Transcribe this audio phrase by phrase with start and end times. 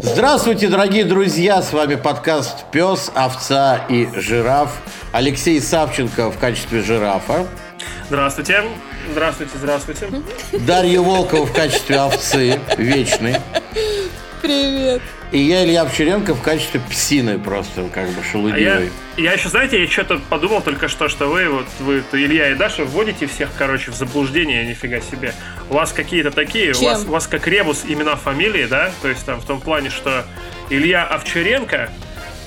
[0.00, 1.60] Здравствуйте, дорогие друзья!
[1.60, 4.80] С вами подкаст «Пес, овца и жираф».
[5.12, 7.46] Алексей Савченко в качестве жирафа.
[8.06, 8.62] Здравствуйте.
[9.10, 10.08] Здравствуйте, здравствуйте.
[10.66, 13.36] Дарья Волкова в качестве овцы, вечный.
[14.40, 15.02] Привет.
[15.32, 18.76] И я, Илья Овчаренко, в качестве псины просто, как бы, шелудивой.
[18.76, 18.80] А
[19.16, 22.54] я, я еще, знаете, я что-то подумал только что, что вы, вот вы, Илья и
[22.54, 25.32] Даша, вводите всех, короче, в заблуждение, нифига себе.
[25.70, 28.90] У вас какие-то такие, у вас, у вас как ребус имена, фамилии, да?
[29.00, 30.26] То есть там в том плане, что
[30.68, 31.88] Илья Овчаренко,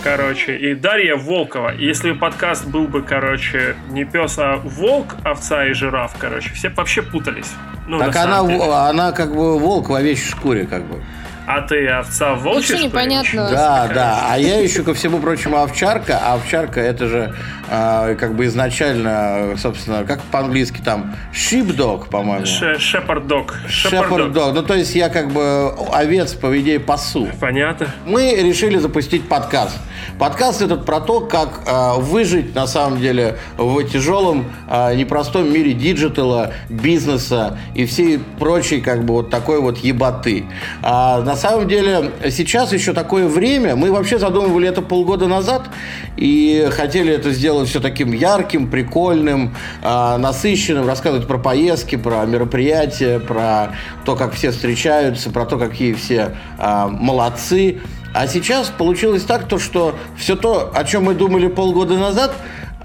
[0.03, 1.75] короче, и Дарья Волкова.
[1.75, 6.69] И если подкаст был бы, короче, не пес, а волк, овца и жираф, короче, все
[6.69, 7.49] вообще путались.
[7.87, 8.41] Ну, так она,
[8.89, 11.03] она как бы волк в овечьей шкуре, как бы.
[11.47, 13.49] А ты овца в волчьей Ничего непонятно.
[13.51, 14.27] Да, да.
[14.29, 16.19] А я еще, ко всему прочему, овчарка.
[16.21, 17.35] А овчарка это же
[17.69, 22.45] э, как бы изначально, собственно, как по-английски там, sheepdog, по-моему.
[22.45, 23.51] Shepherd dog.
[23.67, 24.53] Shepherd dog.
[24.53, 27.27] Ну, то есть я как бы овец, по идее, пасу.
[27.39, 27.87] Понятно.
[28.05, 29.77] Мы решили запустить подкаст.
[30.19, 35.73] Подкаст этот про то, как э, выжить, на самом деле, в тяжелом, э, непростом мире
[35.73, 40.45] диджитала, бизнеса и всей прочей, как бы, вот такой вот ебаты.
[40.81, 43.75] А, на самом деле, сейчас еще такое время.
[43.75, 45.63] Мы вообще задумывали это полгода назад
[46.17, 53.19] и хотели это сделать все таким ярким, прикольным, э, насыщенным, рассказывать про поездки, про мероприятия,
[53.19, 57.79] про то, как все встречаются, про то, какие все э, молодцы.
[58.13, 62.33] А сейчас получилось так, то, что все то, о чем мы думали полгода назад,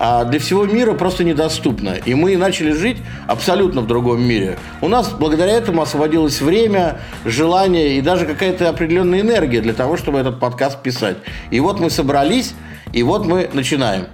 [0.02, 1.90] а для всего мира просто недоступно.
[2.06, 4.56] И мы начали жить абсолютно в другом мире.
[4.80, 10.18] У нас благодаря этому освободилось время, желание и даже какая-то определенная энергия для того, чтобы
[10.18, 11.18] этот подкаст писать.
[11.50, 12.54] И вот мы собрались,
[12.94, 14.06] и вот мы начинаем.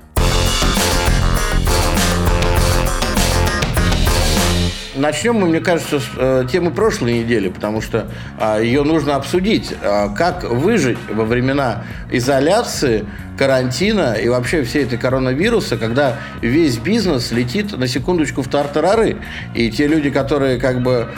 [4.96, 9.74] Начнем мы, мне кажется, с э, темы прошлой недели, потому что э, ее нужно обсудить.
[9.82, 13.04] Э, как выжить во времена изоляции,
[13.36, 19.18] карантина и вообще всей этой коронавируса, когда весь бизнес летит на секундочку в тартарары.
[19.54, 21.08] И те люди, которые, как бы,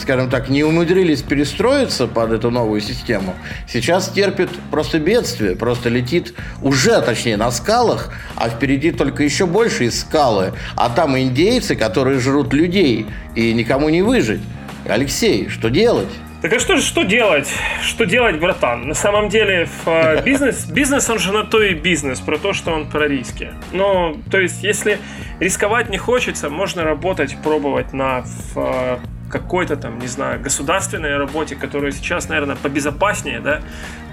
[0.00, 3.34] скажем так, не умудрились перестроиться под эту новую систему,
[3.68, 9.90] сейчас терпят просто бедствие, просто летит уже, точнее, на скалах, а впереди только еще большие
[9.90, 10.52] скалы.
[10.76, 14.40] А там индейцы, которые жрут людей, и никому не выжить.
[14.86, 16.08] Алексей, что делать?
[16.42, 17.52] Так а что, что делать?
[17.82, 18.86] Что делать, братан?
[18.86, 22.52] На самом деле, в, э, бизнес, бизнес, он же на то и бизнес, про то,
[22.52, 23.52] что он про риски.
[23.72, 24.98] Ну, то есть, если
[25.40, 28.98] рисковать не хочется, можно работать, пробовать на в, э,
[29.30, 33.60] какой-то там, не знаю, государственной работе, которая сейчас, наверное, побезопаснее, да,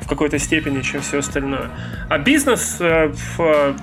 [0.01, 1.69] в какой-то степени, чем все остальное.
[2.09, 3.75] А бизнес, э, в,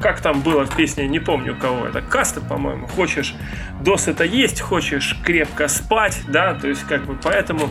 [0.00, 3.34] как там было в песне, не помню кого это, касты, по-моему, хочешь
[3.80, 7.70] досыта есть, хочешь крепко спать, да, то есть как бы поэтому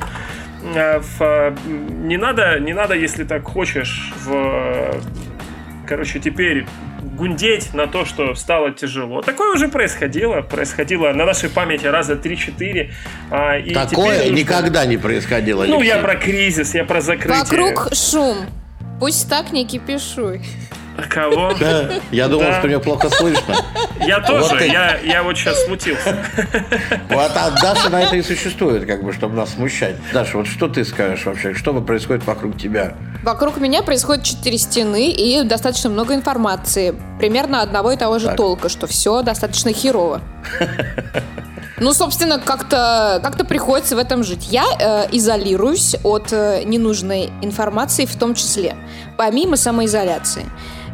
[0.75, 5.01] э, в, не надо, не надо, если так хочешь, в,
[5.87, 6.65] короче, теперь
[7.15, 9.21] гундеть на то, что стало тяжело.
[9.21, 10.41] Такое уже происходило.
[10.41, 12.91] Происходило на нашей памяти раза 3-4.
[13.31, 14.35] А, Такое нужно...
[14.35, 15.65] никогда не происходило.
[15.65, 15.87] Ну, Алексей.
[15.87, 17.39] я про кризис, я про закрытие.
[17.39, 18.37] Вокруг шум.
[18.99, 20.41] Пусть так не кипишуй.
[21.09, 21.53] Кого?
[21.59, 22.59] Да, я думал, да.
[22.59, 23.55] что меня плохо слышно.
[24.05, 26.17] Я тоже, вот я, я вот сейчас смутился.
[27.09, 29.95] Вот, а Даша на это и существует, как бы, чтобы нас смущать.
[30.13, 31.53] Даша, вот что ты скажешь вообще?
[31.53, 32.95] Что происходит вокруг тебя?
[33.23, 36.95] Вокруг меня происходит четыре стены и достаточно много информации.
[37.19, 38.37] Примерно одного и того же так.
[38.37, 40.21] толка, что все достаточно херово.
[41.77, 44.47] Ну, собственно, как-то как приходится в этом жить.
[44.49, 48.77] Я э, изолируюсь от э, ненужной информации в том числе,
[49.17, 50.45] помимо самоизоляции.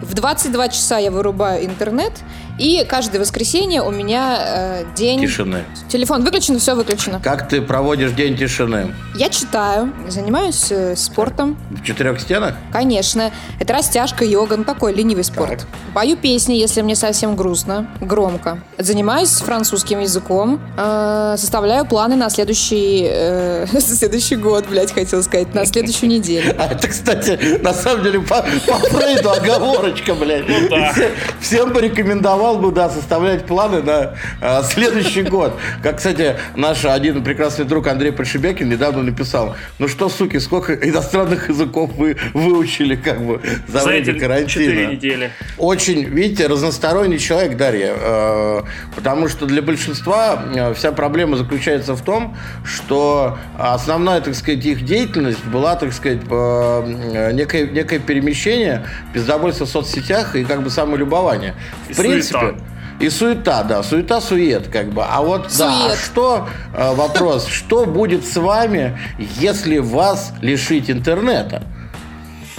[0.01, 2.13] В 22 часа я вырубаю интернет,
[2.57, 5.19] и каждое воскресенье у меня э, день...
[5.21, 5.63] Тишины.
[5.89, 7.19] Телефон выключен, все выключено.
[7.23, 8.93] Как ты проводишь день тишины?
[9.15, 11.57] Я читаю, занимаюсь э, спортом.
[11.69, 12.55] В четырех стенах?
[12.71, 13.31] Конечно.
[13.59, 15.59] Это растяжка, йога, ну такой ленивый спорт.
[15.59, 15.67] Так.
[15.93, 18.59] Пою песни, если мне совсем грустно, громко.
[18.77, 25.65] Занимаюсь французским языком, э, составляю планы на следующий, э, следующий год, блядь, хотел сказать, на
[25.65, 26.55] следующую неделю.
[26.61, 30.47] А это, кстати, на самом деле по, по Фрейду оговорочка, блядь.
[30.47, 30.93] Ну, да.
[31.39, 35.53] Всем бы рекомендовал рекомендовал бы, да, составлять планы на э, следующий год.
[35.81, 41.49] Как, кстати, наш один прекрасный друг Андрей Подшибякин недавно написал, ну что, суки, сколько иностранных
[41.49, 44.47] языков вы выучили как бы за, за время карантина?
[44.47, 45.31] 4 недели.
[45.57, 47.93] Очень, видите, разносторонний человек, Дарья.
[47.97, 48.61] Э,
[48.95, 54.85] потому что для большинства э, вся проблема заключается в том, что основная, так сказать, их
[54.85, 61.55] деятельность была, так сказать, э, некое, некое перемещение, пиздобольство в соцсетях и как бы самолюбование.
[61.89, 62.65] В принципе, принципе,
[62.99, 65.03] И суета, да, суета-сует, как бы.
[65.03, 65.57] А вот, сует.
[65.57, 71.63] да, а что, э, вопрос, что будет с вами, если вас лишить интернета?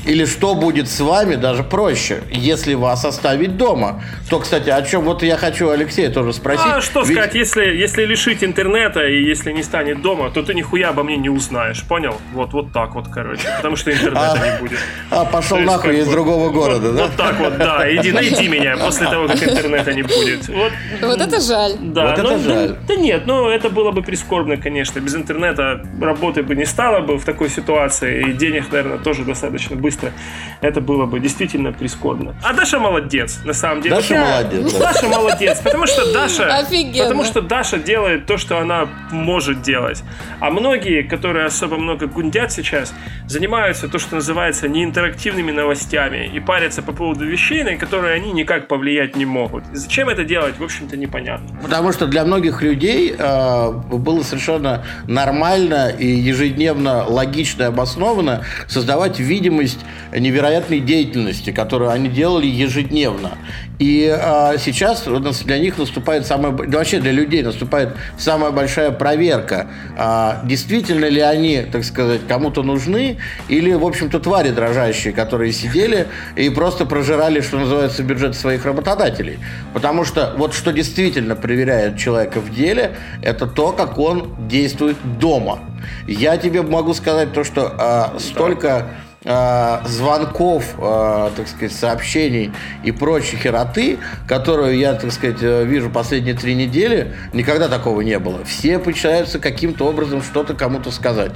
[0.04, 4.02] Или что будет с вами, даже проще, если вас оставить дома.
[4.28, 6.66] То, кстати, о чем вот я хочу Алексея тоже спросить.
[6.66, 7.12] А что Ведь...
[7.12, 11.16] сказать, если, если лишить интернета и если не станет дома, то ты нихуя обо мне
[11.16, 12.16] не узнаешь, понял?
[12.32, 14.78] Вот, вот так вот, короче, потому что интернета а, не будет.
[15.10, 17.02] А, пошел есть, нахуй из другого города, вот, да?
[17.04, 20.49] Вот так вот, да, иди найди меня после того, как интернета не будет.
[20.49, 21.75] Вот, вот это жаль.
[21.81, 22.69] Да, вот это ну, жаль.
[22.69, 24.99] Да, да нет, ну это было бы прискорбно, конечно.
[24.99, 29.76] Без интернета работы бы не стало бы в такой ситуации, и денег, наверное, тоже достаточно
[29.76, 30.12] быстро быстро,
[30.60, 32.34] это было бы действительно прискорбно.
[32.42, 33.96] А Даша молодец, на самом деле.
[33.96, 34.24] Даша Я...
[34.24, 34.72] молодец.
[34.74, 36.56] Даша молодец, потому что Даша...
[36.56, 37.04] Офигенно.
[37.04, 40.02] Потому что Даша делает то, что она может делать.
[40.40, 42.94] А многие, которые особо много гундят сейчас,
[43.26, 48.68] занимаются то, что называется неинтерактивными новостями и парятся по поводу вещей, на которые они никак
[48.68, 49.64] повлиять не могут.
[49.72, 51.58] И зачем это делать, в общем-то, непонятно.
[51.62, 59.18] Потому что для многих людей э, было совершенно нормально и ежедневно логично и обоснованно создавать
[59.18, 59.81] видимость
[60.17, 63.32] невероятной деятельности, которую они делали ежедневно.
[63.79, 65.05] И а, сейчас
[65.44, 71.62] для них наступает самая, вообще для людей наступает самая большая проверка, а, действительно ли они,
[71.62, 73.19] так сказать, кому-то нужны,
[73.49, 76.06] или, в общем-то, твари дрожащие, которые сидели
[76.37, 79.38] и просто прожирали, что называется, бюджет своих работодателей.
[79.75, 85.61] Потому что вот что действительно проверяет человека в деле, это то, как он действует дома.
[86.06, 92.50] Я тебе могу сказать то, что а, столько э, звонков, э, так сказать, сообщений
[92.82, 98.19] и прочей хероты, которую я, так сказать, э, вижу последние три недели, никогда такого не
[98.19, 98.44] было.
[98.44, 101.32] Все пытаются каким-то образом что-то кому-то сказать.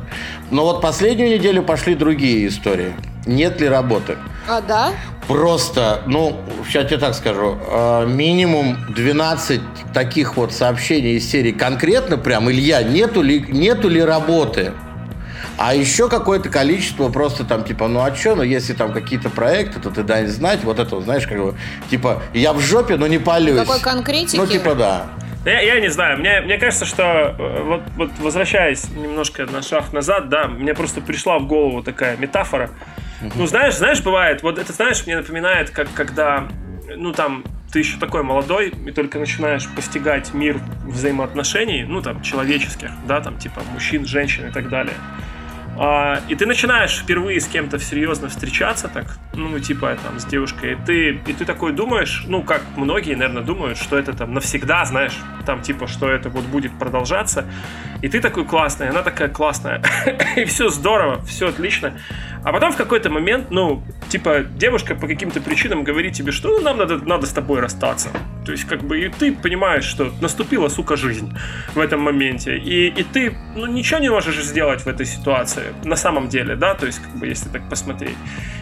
[0.51, 2.93] Но вот последнюю неделю пошли другие истории.
[3.25, 4.17] Нет ли работы?
[4.49, 4.91] А, да?
[5.29, 6.37] Просто, ну,
[6.67, 9.61] сейчас я так скажу, э, минимум 12
[9.93, 14.73] таких вот сообщений из серии конкретно прям, Илья, нету ли, нету ли работы?
[15.59, 19.81] А еще какое-то количество просто там, типа, ну а что, ну если там какие-то проекты,
[19.81, 21.55] то ты дай знать, вот это, знаешь, как бы,
[21.89, 23.61] типа, я в жопе, но не палюсь.
[23.61, 24.37] Какой конкретики?
[24.37, 25.07] Ну, типа, да.
[25.47, 29.93] Я, я не знаю, мне, мне кажется, что э, вот, вот возвращаясь немножко на шаг
[29.93, 32.71] назад, да, мне просто пришла в голову такая метафора.
[33.23, 33.33] Угу.
[33.37, 36.49] Ну, знаешь, знаешь, бывает, вот это, знаешь, мне напоминает, как когда,
[36.97, 42.91] ну, там, ты еще такой молодой и только начинаешь постигать мир взаимоотношений, ну, там, человеческих,
[43.07, 44.95] да, там, типа, мужчин, женщин и так далее.
[45.79, 50.73] А, и ты начинаешь впервые с кем-то серьезно встречаться, так, ну, типа, там, с девушкой,
[50.73, 54.85] и ты, и ты такой думаешь, ну, как многие, наверное, думают, что это там навсегда,
[54.85, 57.47] знаешь, там, типа, что это вот будет продолжаться,
[58.01, 59.83] и ты такой классный, она такая классная,
[60.37, 61.99] и все здорово, все отлично,
[62.47, 66.61] а потом в какой-то момент, ну, типа, девушка по каким-то причинам говорит тебе, что ну,
[66.61, 68.11] нам надо, надо с тобой расстаться.
[68.45, 71.37] То есть, как бы, и ты понимаешь, что наступила, сука, жизнь
[71.75, 72.57] в этом моменте.
[72.57, 76.75] И, и ты, ну, ничего не можешь сделать в этой ситуации, на самом деле, да,
[76.75, 78.17] то есть, как бы, если так посмотреть.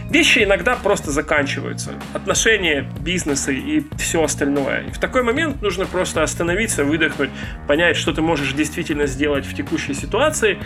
[0.09, 1.93] Вещи иногда просто заканчиваются.
[2.13, 4.83] Отношения, бизнесы и все остальное.
[4.83, 7.31] И в такой момент нужно просто остановиться, выдохнуть,
[7.67, 10.59] понять, что ты можешь действительно сделать в текущей ситуации,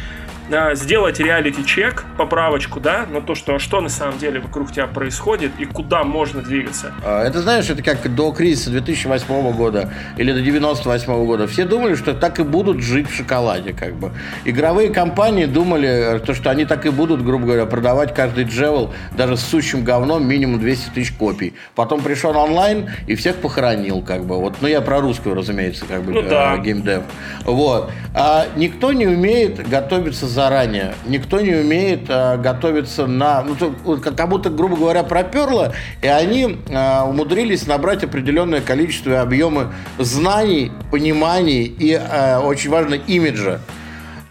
[0.52, 5.52] а, сделать реалити-чек, поправочку, да, на то, что, что на самом деле вокруг тебя происходит
[5.60, 6.92] и куда можно двигаться.
[7.06, 11.48] А, это, знаешь, это как до кризиса 2008 года или до 98 года.
[11.48, 14.12] Все думали, что так и будут жить в шоколаде, как бы.
[14.44, 18.92] Игровые компании думали, э, то, что они так и будут, грубо говоря, продавать каждый джевел
[19.16, 21.54] даже с сущим говном минимум 200 тысяч копий.
[21.76, 24.38] Потом пришел онлайн и всех похоронил, как бы.
[24.38, 26.56] Вот, ну, я про русскую, разумеется, как бы, ну, да.
[26.56, 27.04] э, геймдев.
[27.46, 27.92] Вот.
[28.14, 30.94] А никто не умеет готовиться заранее.
[31.08, 33.44] Никто не умеет э, готовиться на...
[33.44, 39.16] Ну, то, как будто, грубо говоря, проперло, и они э, умудрились набрать определенное количество и
[39.16, 39.68] объемы
[39.98, 43.60] знаний, пониманий и, э, очень важно, имиджа.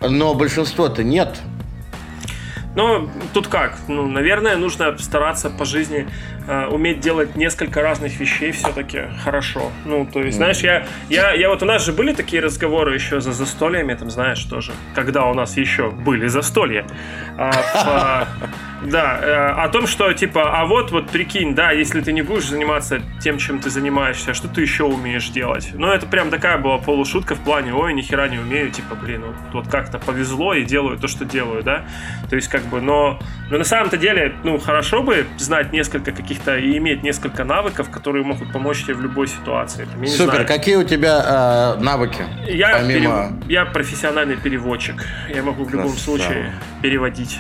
[0.01, 1.37] Но большинство-то нет.
[2.79, 3.77] Но тут как?
[3.89, 6.07] Ну, наверное, нужно стараться по жизни
[6.49, 9.71] э, уметь делать несколько разных вещей все-таки хорошо.
[9.85, 13.21] Ну, то есть, знаешь, я, я, я вот у нас же были такие разговоры еще
[13.21, 16.87] за застольями, там, знаешь, тоже, когда у нас еще были застолья.
[17.37, 18.27] А,
[18.83, 22.23] в, да, э, о том, что типа, а вот, вот прикинь, да, если ты не
[22.23, 25.71] будешь заниматься тем, чем ты занимаешься, что ты еще умеешь делать?
[25.75, 29.25] Ну, это прям такая была полушутка в плане, ой, ни хера не умею, типа, блин,
[29.27, 31.85] вот, вот как-то повезло и делаю то, что делаю, да?
[32.31, 33.19] То есть, как бы, но,
[33.51, 38.25] но на самом-то деле, ну, хорошо бы знать несколько каких-то и иметь несколько навыков, которые
[38.25, 39.85] могут помочь тебе в любой ситуации.
[39.85, 40.47] Там, Супер, знаю.
[40.47, 42.23] какие у тебя э, навыки?
[42.47, 43.33] Я, помимо...
[43.39, 43.51] перев...
[43.51, 45.05] я профессиональный переводчик.
[45.35, 46.05] Я могу в любом Красава.
[46.19, 46.53] случае
[46.83, 47.39] переводить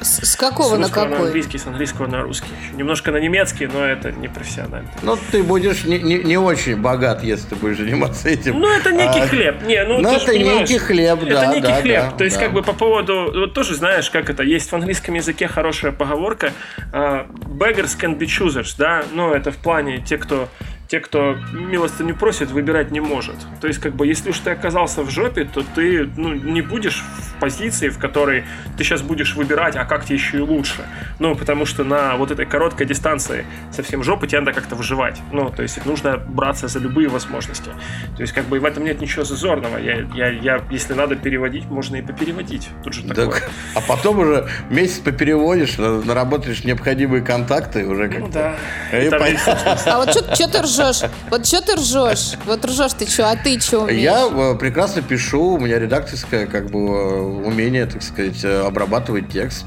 [0.00, 1.10] С, с какого с на какой?
[1.10, 2.50] на английский, с английского на русский.
[2.74, 4.90] Немножко на немецкий, но это не профессионально.
[5.02, 8.60] Ну, ты будешь не, не, не очень богат, если ты будешь заниматься этим.
[8.60, 9.62] Ну, это некий а, хлеб.
[9.62, 11.44] Не, ну, ну это некий хлеб, это да.
[11.44, 12.02] Это некий да, хлеб.
[12.02, 12.44] Да, То есть, да.
[12.44, 13.32] как бы по поводу...
[13.34, 14.42] Вот тоже знаешь, как это...
[14.42, 16.52] Есть в английском языке хорошая поговорка
[16.92, 19.04] uh, beggars can be choosers, да?
[19.12, 20.48] Ну, это в плане те, кто
[20.88, 23.36] те, кто милостыню просит, выбирать не может.
[23.60, 27.02] То есть, как бы, если уж ты оказался в жопе, то ты ну, не будешь
[27.02, 28.44] в позиции, в которой
[28.76, 30.86] ты сейчас будешь выбирать, а как тебе еще и лучше.
[31.18, 35.20] Ну, потому что на вот этой короткой дистанции совсем жопы тебе надо как-то выживать.
[35.32, 37.70] Ну, то есть, нужно браться за любые возможности.
[38.16, 39.78] То есть, как бы, в этом нет ничего зазорного.
[39.78, 42.68] Я, я, я если надо переводить, можно и попереводить.
[42.84, 43.26] Тут же такое.
[43.26, 48.20] Так, а потом уже месяц попереводишь, наработаешь необходимые контакты уже как-то.
[48.20, 48.56] Ну, да.
[48.92, 49.08] И
[49.86, 51.10] а вот что ты ржешь?
[51.30, 52.34] Вот что ты ржешь?
[52.44, 54.00] Вот ржешь ты что, а ты что умеешь?
[54.00, 59.28] Я э, прекрасно пишу, у меня редакторское как бы э, умение, так сказать, э, обрабатывать
[59.30, 59.66] текст,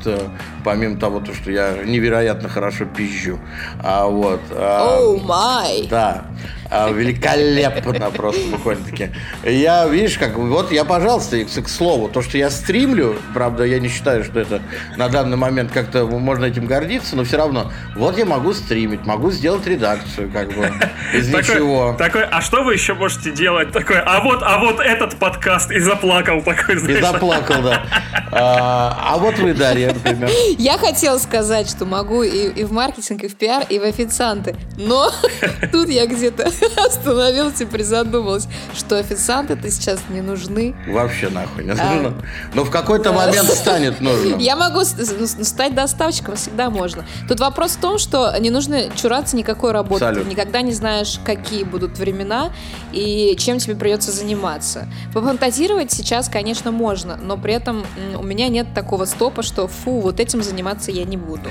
[0.64, 3.40] помимо того, то, что я невероятно хорошо пизжу.
[3.84, 4.42] А вот.
[4.52, 5.88] Оу, oh май!
[5.90, 6.26] Да.
[6.72, 9.10] А, великолепно просто буквально-таки.
[9.44, 13.80] Я, видишь, как, вот я, пожалуйста, к, к слову, то, что я стримлю, правда, я
[13.80, 14.62] не считаю, что это
[14.96, 19.32] на данный момент как-то можно этим гордиться, но все равно, вот я могу стримить, могу
[19.32, 20.72] сделать редакцию, как бы,
[21.14, 21.96] из ничего.
[21.98, 23.72] Такой, а что вы еще можете делать?
[23.72, 27.00] Такой, а вот, а вот этот подкаст, и заплакал такой, знаешь.
[27.00, 27.84] И заплакал, да.
[28.32, 30.30] А, а вот вы, Дарья, например.
[30.60, 34.56] Я хотела сказать, что могу и, и в маркетинг, и в пиар, и в официанты,
[34.78, 35.12] но
[35.72, 36.52] тут я где-то
[36.88, 40.76] остановилась и призадумалась, что официанты-то сейчас не нужны.
[40.88, 41.86] Вообще нахуй не нужно.
[41.86, 42.14] А...
[42.54, 44.36] Но в какой-то момент станет нужно.
[44.40, 47.06] Я могу стать доставщиком, всегда можно.
[47.28, 50.14] Тут вопрос в том, что не нужно чураться никакой работы.
[50.14, 52.52] Ты никогда не знаешь, какие будут времена
[52.92, 54.88] и чем тебе придется заниматься.
[55.14, 57.86] Пофантазировать сейчас, конечно, можно, но при этом
[58.18, 61.50] у меня нет такого стопа, что фу, вот этим заниматься я не буду.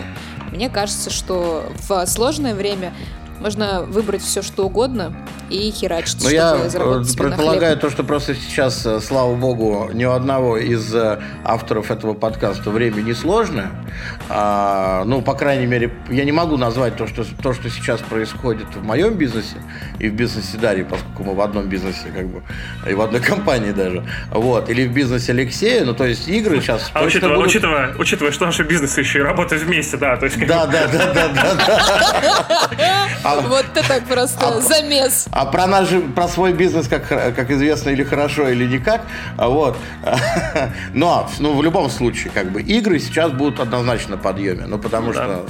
[0.50, 2.92] Мне кажется, что в сложное время
[3.40, 5.14] можно выбрать все, что угодно
[5.50, 10.12] и херачить, Но я э, предполагаю то, что просто сейчас, э, слава богу, ни у
[10.12, 13.70] одного из э, авторов этого подкаста время не сложное.
[14.28, 18.66] А, ну, по крайней мере, я не могу назвать то что, то, что сейчас происходит
[18.74, 19.56] в моем бизнесе
[19.98, 22.42] и в бизнесе Дарьи, поскольку мы в одном бизнесе, как бы,
[22.88, 24.04] и в одной компании даже.
[24.30, 24.68] Вот.
[24.68, 25.84] Или в бизнесе Алексея.
[25.84, 26.90] Ну, то есть игры сейчас...
[26.92, 27.48] А учитывая, будут...
[27.50, 30.38] учитывая, учитывая, что наши бизнесы еще и работают вместе, да, то есть...
[30.46, 33.08] Да, да, да, да, да.
[33.28, 35.26] А, вот это просто а, замес.
[35.32, 39.02] А про наш, про свой бизнес, как, как известно, или хорошо, или никак.
[39.36, 39.76] А вот.
[40.94, 44.66] Но, ну, в любом случае, как бы, игры сейчас будут однозначно на подъеме.
[44.66, 45.24] Ну, потому да.
[45.24, 45.46] что,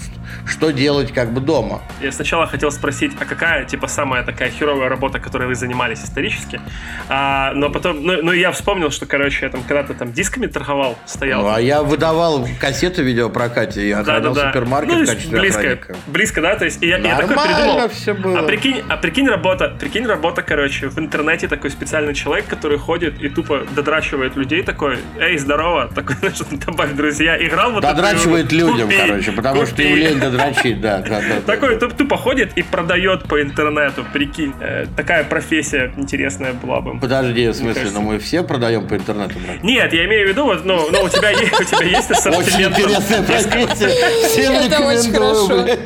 [0.47, 1.83] что делать, как бы, дома?
[2.01, 6.61] Я сначала хотел спросить, а какая, типа, самая такая херовая работа, которой вы занимались исторически?
[7.09, 10.97] А, но потом, ну, ну, я вспомнил, что, короче, я там когда-то там дисками торговал,
[11.07, 11.43] стоял.
[11.43, 14.49] Ну, а я выдавал кассеты в видеопрокате и охранял да, да, да.
[14.49, 15.97] супермаркет ну, в качестве близко, охранника.
[16.07, 16.57] Близко, да?
[16.57, 17.68] То есть, и я, я такой придумал.
[17.89, 18.41] Все было.
[18.41, 23.21] А прикинь, а прикинь работа, прикинь работа, короче, в интернете такой специальный человек, который ходит
[23.21, 28.89] и тупо додрачивает людей такой, эй, здорово, такой, значит, добавь друзья, играл вот Додрачивает людям,
[28.89, 29.73] купи, короче, потому купи.
[29.73, 30.99] что им лень додрачить, да.
[30.99, 31.89] да, да такой да.
[31.89, 34.55] тупо ходит и продает по интернету, прикинь.
[34.61, 36.99] Э, такая профессия интересная была бы.
[36.99, 39.63] Подожди, в смысле, но мы все продаем по интернету, брат?
[39.63, 42.69] Нет, я имею в виду, вот, ну, ну у тебя есть, у тебя есть Очень
[42.69, 43.89] интересная профессия.
[44.29, 45.79] Всем рекомендую,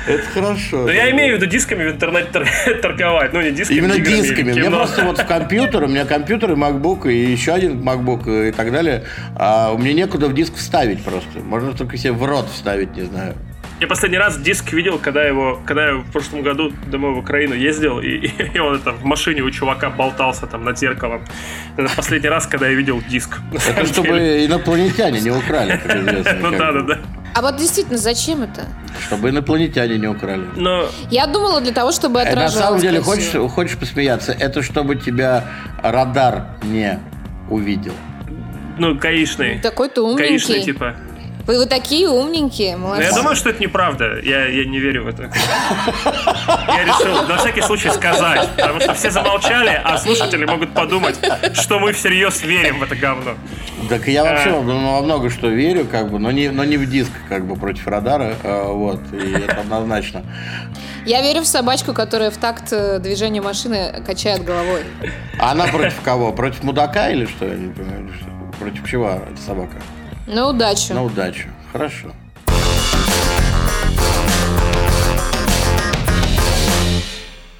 [0.08, 0.84] Это хорошо.
[0.86, 2.46] Но я имею в виду дисками в интернете
[2.82, 3.78] торговать, ну не дисками.
[3.78, 4.54] Именно дисками.
[4.54, 8.52] Мне просто вот в компьютер, у меня компьютер и MacBook, и еще один MacBook и
[8.52, 9.04] так далее.
[9.36, 11.40] А у меня некуда в диск вставить просто.
[11.40, 13.36] Можно только себе в рот вставить, не знаю.
[13.80, 17.54] Я последний раз диск видел, когда его, когда я в прошлом году домой в Украину
[17.54, 21.26] ездил, и, и он это в машине у чувака болтался там над зеркалом.
[21.76, 23.40] Это последний раз, когда я видел диск.
[23.52, 26.40] Это чтобы инопланетяне не украли, как известно.
[26.42, 27.00] Ну да, да, да.
[27.38, 28.66] А вот действительно, зачем это?
[29.00, 30.50] Чтобы инопланетяне не украли.
[30.56, 30.88] Но...
[31.12, 32.56] Я думала для того, чтобы отражалось.
[32.56, 35.46] На самом деле, хочешь, хочешь посмеяться, это чтобы тебя
[35.84, 37.00] радар не
[37.48, 37.94] увидел.
[38.80, 39.60] Ну, гаишный.
[39.60, 40.30] Такой ты умненький.
[40.30, 40.96] Гаишный, типа.
[41.48, 43.04] Вы, вы такие умненькие, молодцы.
[43.04, 44.20] Но я думаю, что это неправда.
[44.20, 45.32] Я, я не верю в это.
[46.68, 51.18] Я решил на всякий случай сказать, потому что все замолчали, а слушатели могут подумать,
[51.54, 53.36] что мы всерьез верим в это говно.
[53.88, 54.60] Так я вообще а...
[54.60, 57.88] во много что верю, как бы, но не, но не в диск, как бы, против
[57.88, 60.24] радара, а, вот, и это однозначно.
[61.06, 64.82] Я верю в собачку, которая в такт э, движения машины качает головой.
[65.40, 66.34] А она против кого?
[66.34, 67.46] Против мудака или что?
[67.46, 68.10] Я не понимаю.
[68.60, 69.78] Против чего эта собака?
[70.28, 70.94] На удачу.
[70.94, 71.48] На удачу.
[71.72, 72.12] Хорошо.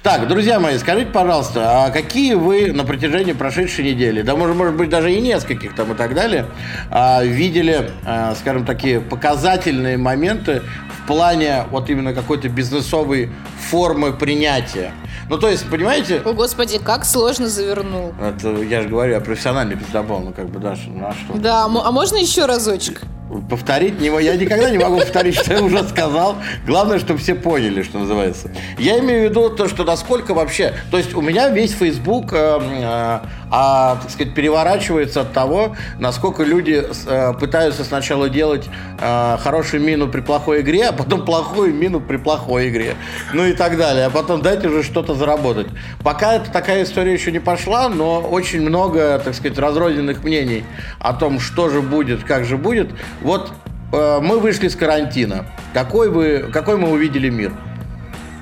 [0.02, 4.74] Так, друзья мои, скажите, пожалуйста, а какие вы на протяжении прошедшей недели, да может, может
[4.74, 6.46] быть даже и нескольких там и так далее,
[6.90, 10.62] а, видели, а, скажем, такие показательные моменты
[11.02, 13.30] в плане вот именно какой-то бизнесовой
[13.70, 14.92] формы принятия?
[15.28, 16.22] Ну, то есть, понимаете...
[16.24, 18.14] О, господи, как сложно завернул.
[18.20, 21.38] Это, я же говорю, я профессиональный пиздобол, ну, как бы, да, ну, а что?
[21.38, 23.02] Да, а можно еще разочек?
[23.48, 26.36] Повторить не я никогда не могу повторить, что я уже сказал.
[26.66, 28.50] Главное, чтобы все поняли, что называется.
[28.78, 30.74] Я имею в виду то, что насколько вообще...
[30.90, 33.18] То есть у меня весь Facebook, э, э,
[33.50, 38.68] а, так сказать, переворачивается от того, насколько люди э, пытаются сначала делать
[39.00, 42.96] э, хорошую мину при плохой игре, а потом плохую мину при плохой игре.
[43.32, 44.06] Ну и так далее.
[44.06, 45.68] А потом дайте уже что-то заработать.
[46.02, 50.64] Пока это такая история еще не пошла, но очень много, так сказать, разрозненных мнений
[50.98, 52.90] о том, что же будет, как же будет.
[53.22, 53.52] Вот
[53.92, 55.46] э, мы вышли с карантина.
[55.74, 57.52] Какой, вы, какой мы увидели мир?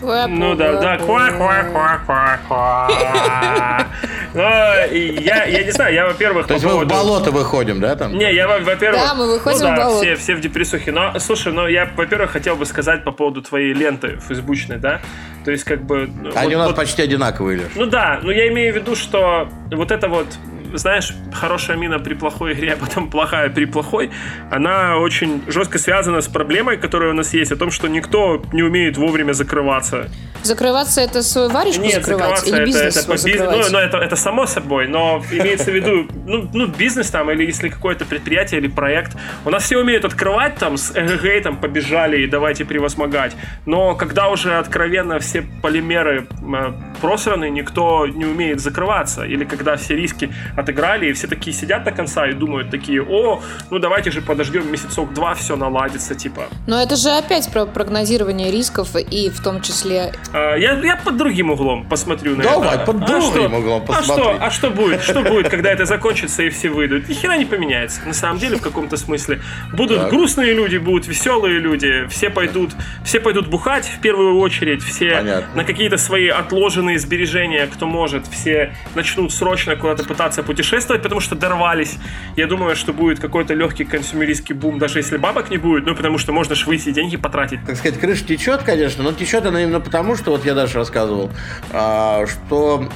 [0.02, 3.86] Ну да, да, ква ква ква ква ква
[4.34, 6.80] Но я, я не знаю, я, во-первых, То есть поводу...
[6.80, 8.12] мы в болото выходим, да, там?
[8.16, 9.00] Не, я, во-первых...
[9.00, 10.04] Да, мы выходим ну, да, в болото.
[10.04, 10.92] Все, все в депрессухе.
[10.92, 15.00] Но, слушай, ну я, во-первых, хотел бы сказать по поводу твоей ленты фейсбучной, да?
[15.46, 16.10] То есть, как бы...
[16.34, 16.76] Они вот, у нас вот...
[16.76, 17.72] почти одинаковые, Леш.
[17.76, 20.26] Ну да, но я имею в виду, что вот это вот
[20.74, 24.10] знаешь, хорошая мина при плохой игре, а потом плохая при плохой,
[24.50, 28.62] она очень жестко связана с проблемой, которая у нас есть, о том, что никто не
[28.62, 30.08] умеет вовремя закрываться.
[30.42, 32.46] Закрываться это свою варежку Нет, закрывать?
[32.46, 36.06] Или бизнес это, это, бизнес, ну, ну, это, это само собой, но имеется в виду,
[36.26, 40.56] ну, ну, бизнес там, или если какое-то предприятие или проект, у нас все умеют открывать
[40.56, 46.72] там с эгг, там, побежали и давайте превозмогать, но когда уже откровенно все полимеры э,
[47.00, 51.92] просраны, никто не умеет закрываться, или когда все риски отыграли, и все такие сидят до
[51.92, 56.46] конца и думают такие, о, ну давайте же подождем месяцок-два, все наладится, типа.
[56.66, 60.12] Но это же опять про прогнозирование рисков и в том числе...
[60.32, 62.86] А, я, я под другим углом посмотрю на Давай, это.
[62.86, 64.24] под а другим а углом посмотри.
[64.24, 65.02] А что, а что будет?
[65.02, 67.08] Что будет, когда это закончится и все выйдут?
[67.08, 68.00] Ни хера не поменяется.
[68.06, 69.40] На самом деле, в каком-то смысле.
[69.72, 70.10] Будут так.
[70.10, 72.70] грустные люди, будут веселые люди, все пойдут,
[73.04, 75.54] все пойдут бухать в первую очередь, все Понятно.
[75.54, 81.34] на какие-то свои отложенные сбережения, кто может, все начнут срочно куда-то пытаться путешествовать, потому что
[81.34, 81.98] дорвались.
[82.36, 86.18] Я думаю, что будет какой-то легкий консюмеристский бум, даже если бабок не будет, ну, потому
[86.18, 87.60] что можно же выйти деньги потратить.
[87.66, 91.30] Так сказать, крыша течет, конечно, но течет она именно потому, что, вот я даже рассказывал,
[91.70, 92.88] а, что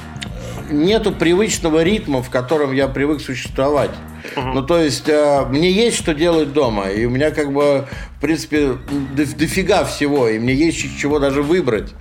[0.71, 3.91] нету привычного ритма, в котором я привык существовать.
[4.37, 4.49] Угу.
[4.49, 7.87] Ну, то есть, э, мне есть что делать дома, и у меня как бы,
[8.21, 8.77] в принципе,
[9.15, 11.95] дофига всего, и мне есть чего даже выбрать.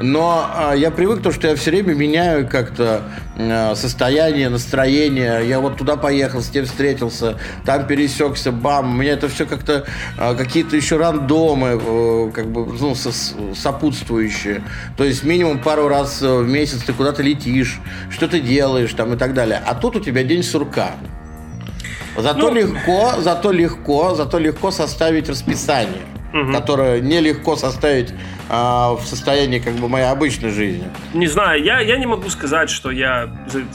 [0.00, 3.02] Но э, я привык то, что я все время меняю как-то
[3.36, 5.46] э, состояние, настроение.
[5.46, 8.94] Я вот туда поехал, с тем встретился, там пересекся, бам.
[8.94, 9.84] У меня это все как-то
[10.18, 13.10] э, какие-то еще рандомы, э, как бы, ну, со,
[13.54, 14.62] сопутствующие.
[14.96, 19.18] То есть, минимум пару раз в месяц ты куда-то летишь, что ты делаешь там и
[19.18, 19.60] так далее.
[19.62, 20.92] А тут у тебя день сурка.
[22.18, 22.54] Зато ну...
[22.54, 26.02] легко, зато легко, зато легко составить расписание,
[26.34, 26.52] угу.
[26.52, 28.14] которое нелегко составить
[28.48, 30.88] в состоянии как бы моей обычной жизни?
[31.14, 33.28] Не знаю, я, я не могу сказать, что я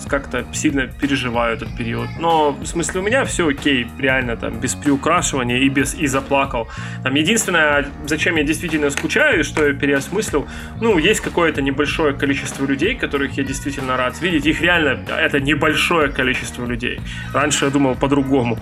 [0.07, 2.07] как-то сильно переживаю этот период.
[2.19, 6.67] Но в смысле у меня все окей, реально там без приукрашивания и без и заплакал.
[7.03, 10.47] Там единственное, зачем я действительно скучаю, что я переосмыслил,
[10.79, 14.45] ну, есть какое-то небольшое количество людей, которых я действительно рад видеть.
[14.45, 16.99] Их реально, это небольшое количество людей.
[17.33, 18.57] Раньше я думал по-другому.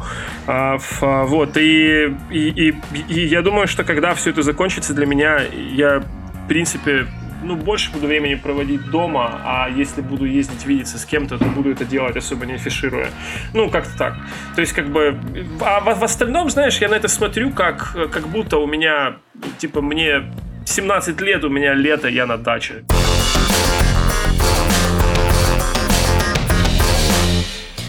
[0.47, 2.75] А, а, вот, и, и, и,
[3.07, 5.41] и я думаю, что когда все это закончится для меня,
[5.71, 5.98] я
[6.49, 7.07] принципе,
[7.43, 11.71] ну, больше буду времени проводить дома, а если буду ездить видеться с кем-то, то буду
[11.71, 13.11] это делать, особо не афишируя.
[13.53, 14.15] Ну, как-то так.
[14.55, 15.17] То есть, как бы...
[15.61, 19.17] А в, в остальном, знаешь, я на это смотрю, как, как будто у меня,
[19.59, 20.23] типа, мне
[20.65, 22.83] 17 лет, у меня лето, я на даче.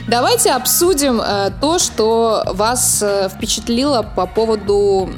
[0.07, 5.09] Давайте обсудим э, то, что вас э, впечатлило по поводу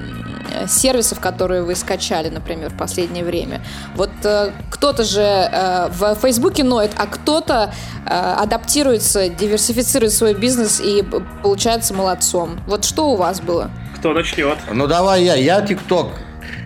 [0.67, 3.63] сервисов, которые вы скачали, например, в последнее время.
[3.95, 7.73] Вот э, кто-то же э, в Фейсбуке ноет, а кто-то
[8.07, 11.05] э, адаптируется, диверсифицирует свой бизнес и
[11.43, 12.61] получается молодцом.
[12.67, 13.71] Вот что у вас было?
[13.99, 14.59] Кто начнет?
[14.73, 16.09] Ну давай я, я ТикТок.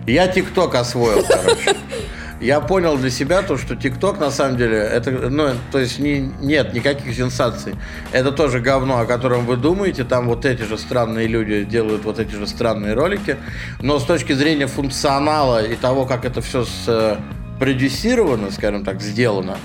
[0.05, 1.75] Я ТикТок освоил, короче
[2.39, 6.19] я понял для себя то, что ТикТок на самом деле, это, ну, то есть не,
[6.41, 7.73] нет никаких сенсаций.
[8.11, 10.03] Это тоже говно, о котором вы думаете.
[10.03, 13.37] Там вот эти же странные люди делают вот эти же странные ролики.
[13.81, 17.17] Но с точки зрения функционала и того, как это все с, э,
[17.59, 19.57] продюсировано, скажем так, сделано,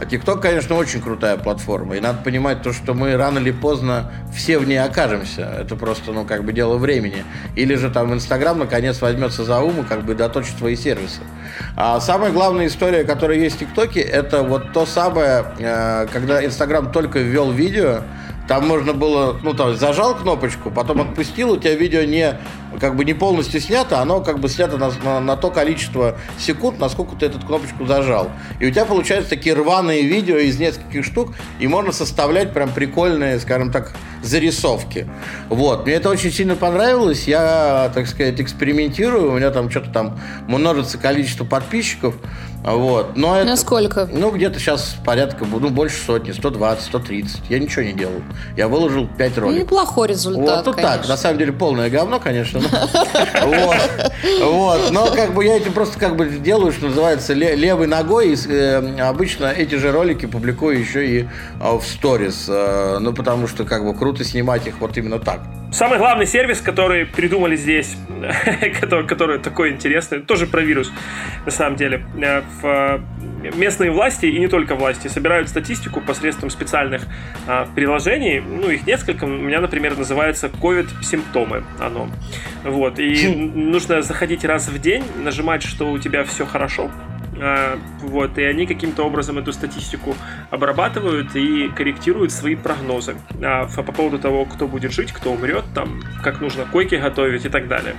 [0.00, 1.94] А ТикТок, конечно, очень крутая платформа.
[1.94, 5.42] И надо понимать то, что мы рано или поздно все в ней окажемся.
[5.60, 7.22] Это просто, ну, как бы дело времени.
[7.54, 11.20] Или же там Инстаграм наконец возьмется за ум и как бы доточит свои сервисы.
[11.76, 16.90] А самая главная история, которая есть в ТикТоке, это вот то самое, э, когда Инстаграм
[16.90, 18.00] только ввел видео,
[18.48, 22.38] там можно было, ну, там, зажал кнопочку, потом отпустил, у тебя видео не,
[22.78, 26.78] как бы не полностью снято, оно как бы снято на, на, на то количество секунд,
[26.78, 28.30] насколько ты эту кнопочку зажал.
[28.60, 33.40] И у тебя получаются такие рваные видео из нескольких штук, и можно составлять прям прикольные,
[33.40, 35.08] скажем так, зарисовки.
[35.48, 35.86] Вот.
[35.86, 37.26] Мне это очень сильно понравилось.
[37.26, 39.32] Я, так сказать, экспериментирую.
[39.32, 42.14] У меня там что-то там множится количество подписчиков.
[42.62, 43.16] Вот.
[43.16, 44.08] Но это, Насколько?
[44.12, 47.40] Ну, где-то сейчас порядка, ну, больше сотни, 120, 130.
[47.48, 48.20] Я ничего не делал.
[48.56, 49.62] Я выложил 5 роликов.
[49.64, 52.59] Неплохой результат, Вот, ну так, на самом деле полное говно, конечно.
[54.40, 54.90] Вот.
[54.90, 58.32] Но как бы я этим просто как бы делаю, что называется, левой ногой.
[58.32, 61.28] И э, обычно эти же ролики публикую еще и
[61.60, 62.46] а, в сторис.
[62.48, 65.40] Э, ну, потому что как бы круто снимать их вот именно так.
[65.72, 67.96] Самый главный сервис, который придумали здесь,
[68.80, 70.92] который, который такой интересный, тоже про вирус,
[71.44, 72.04] на самом деле.
[72.20, 73.00] Э, в
[73.56, 77.02] местные власти, и не только власти, собирают статистику посредством специальных
[77.46, 78.40] а, приложений.
[78.40, 79.24] Ну, их несколько.
[79.24, 82.08] У меня, например, называется COVID-симптомы оно.
[82.64, 82.98] Вот.
[82.98, 86.90] И нужно заходить раз в день, нажимать, что у тебя все хорошо,
[88.02, 90.14] вот, и они каким-то образом эту статистику
[90.50, 96.02] обрабатывают и корректируют свои прогнозы а, по поводу того, кто будет жить, кто умрет, там,
[96.22, 97.94] как нужно койки готовить и так далее.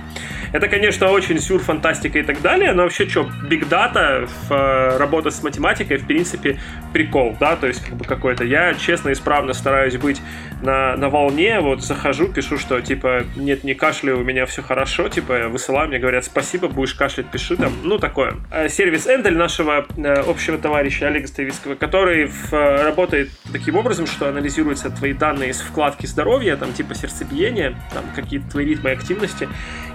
[0.52, 5.42] Это, конечно, очень сюр, фантастика и так далее, но вообще что, биг дата, работа с
[5.42, 6.58] математикой, в принципе,
[6.92, 8.44] прикол, да, то есть как бы какой-то.
[8.44, 10.20] Я честно, исправно стараюсь быть
[10.62, 15.08] на, на волне, вот захожу, пишу, что типа нет, не кашляю, у меня все хорошо,
[15.08, 18.34] типа высылаю, мне говорят спасибо, будешь кашлять, пиши там, ну такое.
[18.50, 24.06] А, сервис Эндель нашего э, общего товарища Олега Ставицкого, который в, э, работает таким образом,
[24.06, 29.48] что анализируются твои данные из вкладки здоровья, там типа сердцебиения, там какие-то твои ритмы активности,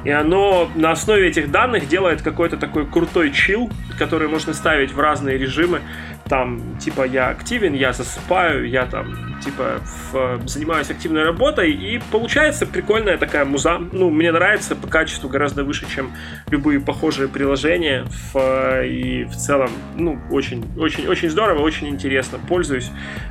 [0.04, 5.00] и оно на основе этих данных делает какой-то такой крутой чил, который можно ставить в
[5.00, 5.82] разные режимы,
[6.30, 12.66] там, типа, я активен, я засыпаю, я там, типа, в, занимаюсь активной работой, и получается
[12.66, 13.80] прикольная такая муза.
[13.92, 16.12] Ну, мне нравится по качеству гораздо выше, чем
[16.50, 22.90] любые похожие приложения, в, и в целом, ну, очень, очень, очень здорово, очень интересно, пользуюсь,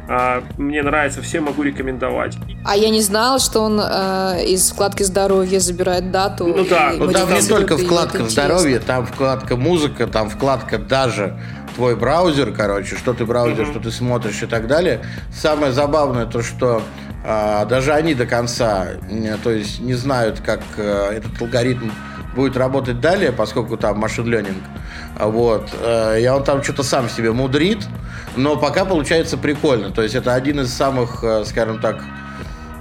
[0.08, 2.36] а, мне нравится, всем могу рекомендовать.
[2.64, 6.46] А я не знала, что он э, из вкладки здоровья забирает дату.
[6.46, 11.38] Ну да, ну там не только вкладка здоровья, там вкладка музыка, там вкладка даже
[11.76, 13.70] твой браузер, короче, что ты браузер, mm-hmm.
[13.70, 15.02] что ты смотришь и так далее.
[15.32, 16.82] Самое забавное то, что
[17.24, 18.88] а, даже они до конца,
[19.44, 21.90] то есть не знают, как а, этот алгоритм
[22.34, 24.62] будет работать далее, поскольку там машин ленинг.
[25.18, 25.70] Вот.
[25.80, 27.78] Э, и он там что-то сам себе мудрит,
[28.36, 29.90] но пока получается прикольно.
[29.90, 32.04] То есть это один из самых, э, скажем так,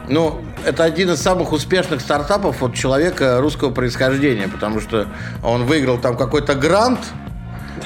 [0.10, 5.08] ну, это один из самых успешных стартапов от человека русского происхождения, потому что
[5.42, 7.00] он выиграл там какой-то грант,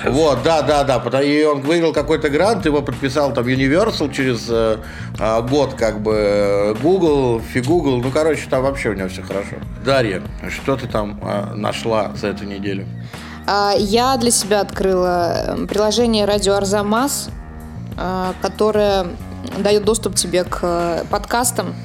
[0.06, 1.22] вот, да, да, да.
[1.22, 4.78] И он выиграл какой-то грант, его подписал там Universal через э,
[5.20, 7.98] э, год, как бы Google, фигугл.
[7.98, 9.56] Ну, короче, там вообще у него все хорошо.
[9.84, 12.88] Дарья, что ты там э, нашла за эту неделю?
[13.48, 17.30] А, я для себя открыла эм, приложение Радио Арзамас,
[17.98, 19.08] э, которое
[19.58, 21.76] дает доступ тебе к э, подкастам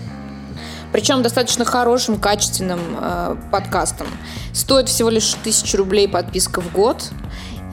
[0.94, 4.06] причем достаточно хорошим, качественным э, подкастом.
[4.52, 7.10] Стоит всего лишь тысячу рублей подписка в год.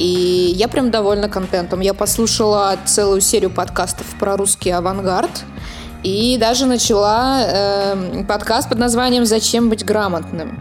[0.02, 1.80] И я прям довольна контентом.
[1.80, 5.30] Я послушала целую серию подкастов про русский авангард.
[6.02, 10.60] И даже начала э, подкаст под названием «Зачем быть грамотным?».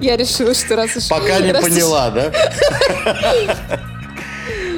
[0.00, 1.06] Я решила, что раз уж...
[1.08, 2.32] Пока не поняла, да?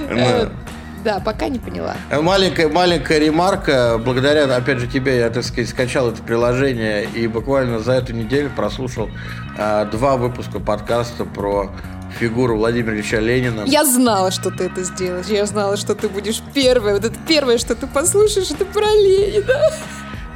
[0.99, 1.97] Э, да, пока не поняла.
[2.11, 4.01] Маленькая, маленькая ремарка.
[4.03, 8.51] Благодаря, опять же, тебе я, так сказать, скачал это приложение и буквально за эту неделю
[8.55, 9.11] прослушал
[9.57, 11.71] э, два выпуска подкаста про
[12.19, 13.65] фигуру Владимира Ильича Ленина.
[13.67, 15.27] Я знала, что ты это сделаешь.
[15.27, 16.95] Я знала, что ты будешь первой.
[16.95, 19.55] Вот это первое, что ты послушаешь, это про Ленина.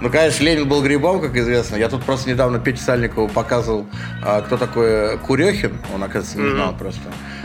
[0.02, 1.76] Ну, конечно, Ленин был грибом, как известно.
[1.76, 3.86] Я тут просто недавно Пете Сальникову показывал,
[4.20, 5.78] а, кто такой Курехин.
[5.94, 6.78] Он, оказывается, не знал mm-hmm.
[6.78, 7.02] просто.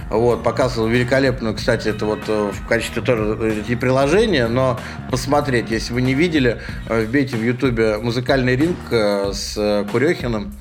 [0.10, 4.80] Вот, показывал великолепную, кстати, это вот э, в качестве тоже эти приложения, но
[5.12, 10.54] посмотреть, если вы не видели, э, вбейте в Ютубе музыкальный ринг э, с Курехиным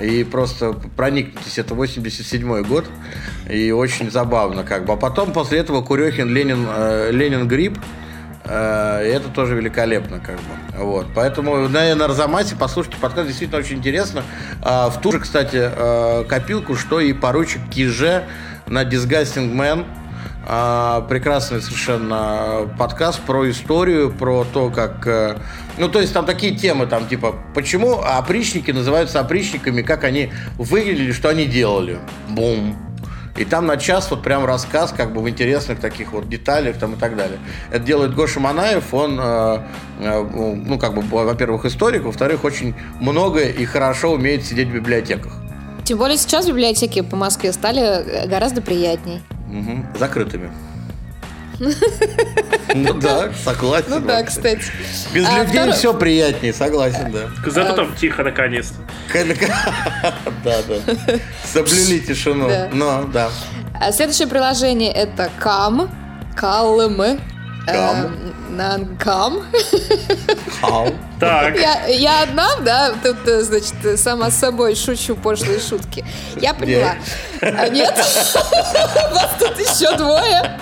[0.00, 1.58] и просто проникнитесь.
[1.58, 2.84] Это 87 год,
[3.48, 4.92] и очень забавно как бы.
[4.92, 6.68] А потом после этого Курехин, Ленин,
[7.10, 7.78] Ленин Гриб,
[8.44, 10.84] это тоже великолепно, как бы.
[10.84, 11.06] Вот.
[11.14, 14.22] Поэтому на, на Арзамасе послушайте подкаст, действительно очень интересно.
[14.62, 15.70] А, в ту же, кстати,
[16.28, 18.24] копилку, что и поручик Киже
[18.66, 19.86] на Disgusting Man.
[20.46, 25.06] А, прекрасный совершенно подкаст про историю, про то, как...
[25.06, 25.36] Э,
[25.76, 31.12] ну, то есть там такие темы, там типа, почему опричники называются опричниками, как они выглядели,
[31.12, 31.98] что они делали.
[32.28, 32.76] Бум.
[33.36, 36.94] И там на час вот прям рассказ как бы в интересных таких вот деталях там
[36.94, 37.38] и так далее.
[37.70, 39.58] Это делает Гоша Манаев, он, э,
[40.00, 40.22] э,
[40.64, 45.32] ну, как бы, во-первых, историк, во-вторых, очень много и хорошо умеет сидеть в библиотеках.
[45.84, 49.22] Тем более сейчас библиотеки по Москве стали гораздо приятней.
[49.48, 50.50] Угу, закрытыми.
[52.74, 53.86] Ну да, согласен.
[53.90, 54.62] Ну да, кстати.
[55.12, 55.72] Без а, людей второй...
[55.74, 57.50] все приятнее, согласен, да.
[57.50, 58.76] Зато там тихо наконец-то.
[60.44, 61.18] Да, да.
[61.44, 62.48] Соблюли тишину.
[62.72, 63.30] Но, да.
[63.78, 65.90] А следующее приложение это Кам.
[66.36, 67.18] Калм.
[67.66, 68.16] Кам.
[68.50, 69.44] Нанкам.
[70.60, 70.94] Хау.
[71.20, 71.58] Так.
[71.58, 76.04] Я, я одна, да, тут, э, значит, сама с собой шучу пошлые шутки.
[76.36, 76.94] Я поняла.
[77.42, 77.54] Нет?
[77.58, 77.94] А нет?
[77.96, 80.58] Вас тут еще двое.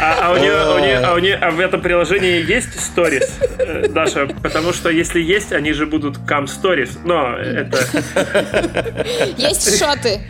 [0.00, 2.78] А, а, у нее, а, у нее, а у нее, а в этом приложении есть
[2.80, 4.26] сторис, э, Даша?
[4.42, 6.98] Потому что если есть, они же будут кам stories.
[7.04, 7.78] Но это...
[9.36, 10.20] Есть шоты.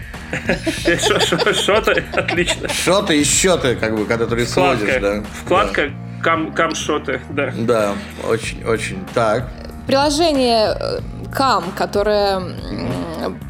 [1.54, 2.68] Шоты, отлично.
[2.68, 5.22] Шоты и счеты, как бы, когда ты сводишь, да.
[5.44, 5.90] Вкладка
[6.22, 7.52] кам, кам шоты, да.
[7.56, 7.94] Да,
[8.28, 9.04] очень, очень.
[9.14, 9.48] Так.
[9.86, 10.76] Приложение
[11.32, 12.40] Кам, э, которое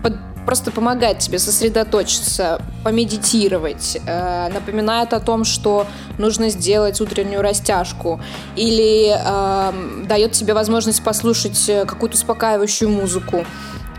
[0.03, 0.15] под
[0.47, 5.87] просто помогает тебе сосредоточиться, помедитировать, э, напоминает о том, что
[6.19, 8.21] нужно сделать утреннюю растяжку,
[8.55, 9.73] или э,
[10.07, 13.45] дает тебе возможность послушать э, какую-то успокаивающую музыку.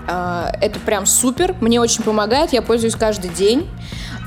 [0.08, 3.68] Э, это прям супер, мне очень помогает, я пользуюсь каждый день.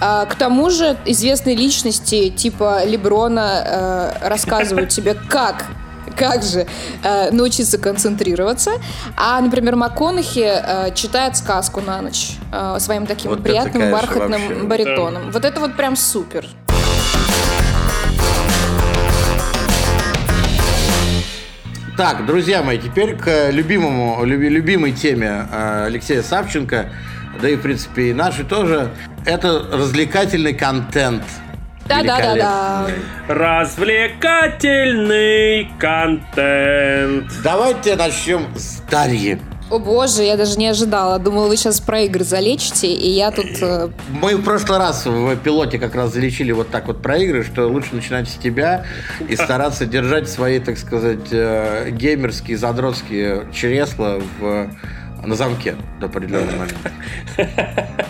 [0.00, 5.66] Э, к тому же известные личности типа Леброна э, рассказывают тебе, как
[6.16, 6.66] как же
[7.02, 8.72] э, научиться концентрироваться.
[9.16, 14.62] А, например, МакКонахи э, читает сказку на ночь э, своим таким вот приятным бархатным вообще.
[14.64, 15.26] баритоном.
[15.26, 15.30] Да.
[15.32, 16.46] Вот это вот прям супер.
[21.96, 26.88] Так, друзья мои, теперь к любимому, любимой теме э, Алексея Савченко,
[27.42, 28.90] да и, в принципе, и нашей тоже.
[29.26, 31.22] Это развлекательный контент–
[31.90, 32.86] да-да-да-да.
[33.28, 37.30] Развлекательный контент.
[37.42, 39.38] Давайте начнем с Дарьи.
[39.70, 41.20] О боже, я даже не ожидала.
[41.20, 43.46] Думала, вы сейчас про игры залечите, и я тут...
[43.62, 47.44] Э, Мы в прошлый раз в пилоте как раз залечили вот так вот про игры,
[47.44, 48.84] что лучше начинать с тебя
[49.28, 54.70] и стараться держать свои, так сказать, э, геймерские, задротские чресла в,
[55.24, 56.90] на замке до определенного момента.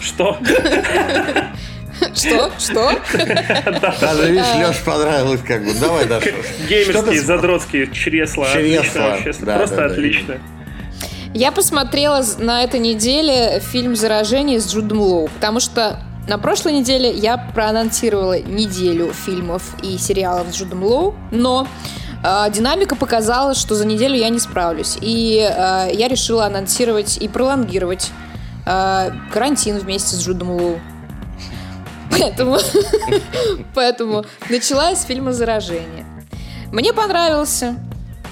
[0.00, 0.36] Что?
[2.14, 2.50] Что?
[2.58, 2.92] Что?
[4.00, 5.74] Даже, видишь, Леш понравилось как бы.
[5.74, 6.32] Давай, Даша.
[6.68, 8.48] Геймерские, задротские чресла.
[8.52, 9.18] Чресла.
[9.56, 10.38] Просто отлично.
[11.34, 17.10] Я посмотрела на этой неделе фильм «Заражение» с Джудом Лоу, потому что на прошлой неделе
[17.10, 21.66] я проанонсировала неделю фильмов и сериалов с Джудом Лоу, но
[22.22, 24.96] э, динамика показала, что за неделю я не справлюсь.
[25.00, 28.12] И э, я решила анонсировать и пролонгировать
[28.64, 30.80] э, карантин вместе с Джудом Лоу.
[32.18, 32.58] Поэтому,
[33.74, 36.06] поэтому начала с фильма «Заражение».
[36.72, 37.76] Мне понравился.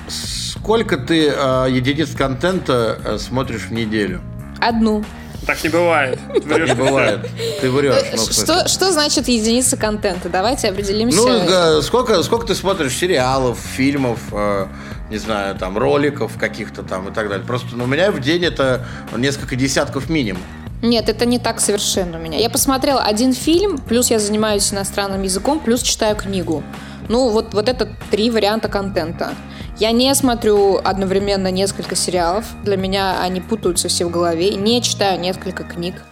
[0.08, 4.20] Сколько ты э, единиц контента э, смотришь в неделю?
[4.60, 5.04] Одну.
[5.46, 6.18] Так не бывает.
[6.48, 7.28] Так не бывает.
[7.60, 7.96] Ты врешь.
[8.14, 10.28] Ну, что, что значит единица контента?
[10.28, 11.18] Давайте определимся.
[11.18, 14.66] Ну, сколько, сколько ты смотришь сериалов, фильмов, э,
[15.10, 17.46] не знаю, там, роликов каких-то там и так далее.
[17.46, 20.42] Просто ну, у меня в день это несколько десятков минимум.
[20.82, 22.38] Нет, это не так совершенно у меня.
[22.38, 26.64] Я посмотрела один фильм, плюс я занимаюсь иностранным языком, плюс читаю книгу.
[27.08, 29.34] Ну, вот, вот это три варианта контента.
[29.78, 32.44] Я не смотрю одновременно несколько сериалов.
[32.64, 34.54] Для меня они путаются все в голове.
[34.54, 36.02] Не читаю несколько книг.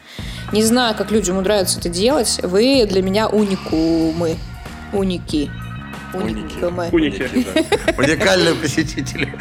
[0.52, 2.40] Не знаю, как люди умудряются это делать.
[2.42, 4.36] Вы для меня уникумы.
[4.92, 5.50] Уники.
[6.12, 6.64] Уники.
[6.92, 7.22] Уники.
[7.98, 9.32] Уникальные посетители.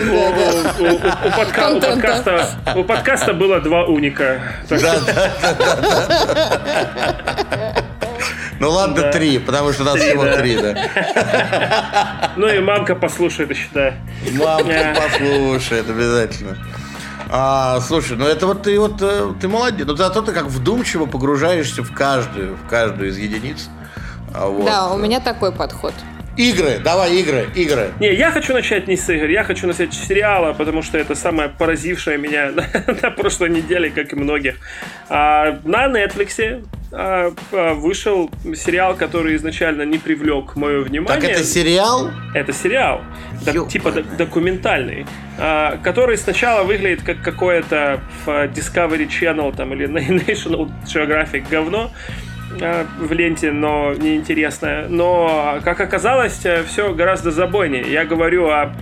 [2.76, 4.42] У подкаста было два уника.
[8.60, 12.34] Ну ладно, три, потому что у нас всего три, да.
[12.36, 13.94] Ну и мамка послушает еще, да.
[14.34, 16.58] Мамка послушает обязательно.
[17.32, 19.86] А, слушай, ну это вот ты вот э, ты молодец.
[19.86, 23.70] Но зато ты как вдумчиво погружаешься в каждую, в каждую из единиц.
[24.34, 24.66] А вот.
[24.66, 25.94] Да, у меня такой подход.
[26.40, 27.92] Игры, давай игры, игры.
[28.00, 31.14] Не, я хочу начать не с игр, я хочу начать с сериала, потому что это
[31.14, 32.52] самое поразившее меня
[33.02, 34.56] на, прошлой неделе, как и многих.
[35.10, 41.22] А, на Netflix а, а, вышел сериал, который изначально не привлек мое внимание.
[41.22, 42.10] Так это сериал?
[42.34, 43.02] Это сериал,
[43.42, 45.06] да, типа документальный,
[45.38, 49.90] а, который сначала выглядит как какое-то Discovery Channel там, или
[50.26, 51.92] National Geographic говно,
[52.52, 54.88] в ленте, но неинтересное.
[54.88, 57.92] Но, как оказалось, э, все гораздо забойнее.
[57.92, 58.76] Я говорю о,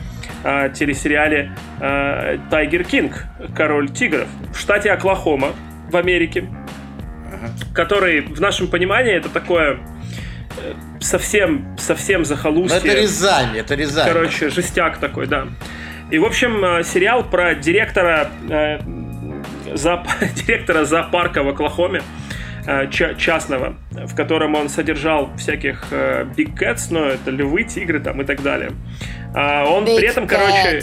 [0.43, 3.25] о телесериале э, «Тайгер Кинг.
[3.55, 5.53] Король тигров» в штате Оклахома
[5.91, 6.45] в Америке,
[7.73, 9.79] который в нашем понимании это такое
[10.57, 12.79] э, совсем, совсем захолустье.
[12.81, 14.07] Но это Рязань, это Рязань.
[14.07, 15.47] Короче, жестяк такой, да.
[16.09, 18.79] И, в общем, э, сериал про директора, э,
[19.73, 20.07] зооп...
[20.35, 22.26] директора зоопарка в Оклахоме, э,
[22.89, 28.25] частного, в котором он содержал всяких э, big cats, но это львы, тигры там и
[28.25, 28.71] так далее.
[29.33, 30.27] А он big при этом, cats.
[30.27, 30.81] короче...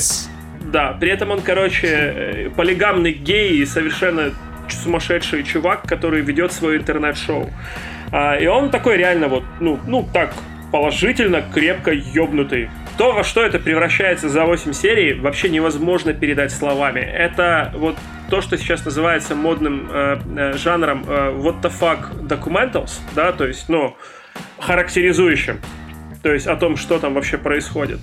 [0.72, 4.32] Да, при этом он, короче, э, полигамный гей и совершенно
[4.68, 7.50] сумасшедший чувак, который ведет свое интернет-шоу.
[8.10, 10.32] А, и он такой реально вот, ну, ну так,
[10.72, 12.70] положительно, крепко ёбнутый.
[12.96, 17.00] То, во что это превращается за 8 серий, вообще невозможно передать словами.
[17.00, 17.96] Это вот
[18.30, 23.46] то, что сейчас называется модным э, э, жанром э, what the fuck documentals, да, то
[23.46, 23.96] есть, ну,
[24.60, 25.60] характеризующим,
[26.22, 27.98] то есть о том, что там вообще происходит.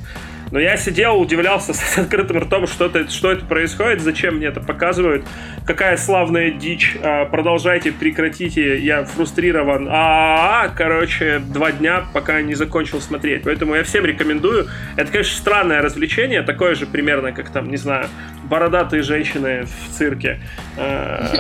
[0.52, 4.60] Но я сидел, удивлялся с открытым ртом, что это, что это происходит, зачем мне это
[4.60, 5.26] показывают,
[5.66, 9.88] какая славная дичь, а, продолжайте, прекратите, я фрустрирован.
[9.90, 13.44] А, короче, два дня, пока не закончил смотреть.
[13.44, 14.68] Поэтому я всем рекомендую.
[14.98, 18.08] Это, конечно, странное развлечение, такое же примерно, как там, не знаю,
[18.44, 20.42] бородатые женщины в цирке.
[20.78, 21.32] А,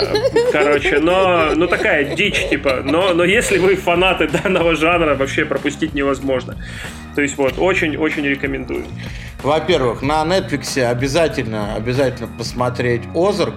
[0.52, 2.82] короче, но, ну такая дичь, типа.
[2.86, 6.56] Но, но если вы фанаты данного жанра, вообще пропустить невозможно.
[7.16, 8.86] То есть вот, очень-очень рекомендую.
[9.44, 13.56] Во-первых, на Netflix обязательно, обязательно посмотреть Озарк.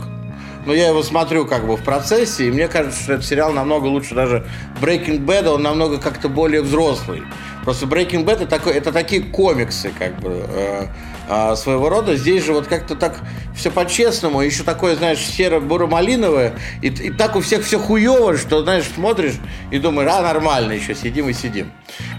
[0.67, 3.87] Но я его смотрю как бы в процессе, и мне кажется, что этот сериал намного
[3.87, 4.47] лучше даже
[4.81, 7.23] Breaking Bad, он намного как-то более взрослый.
[7.65, 10.43] Просто Breaking Bad это, такой, это такие комиксы, как бы.
[10.49, 10.87] Э,
[11.29, 12.17] а, своего рода.
[12.17, 13.19] Здесь же вот как-то так
[13.55, 18.85] все по-честному, еще такое, знаешь, серо-буро-малиновое, и, и так у всех все хуево, что, знаешь,
[18.95, 19.35] смотришь
[19.71, 21.73] и думаешь, а, нормально, еще сидим и сидим.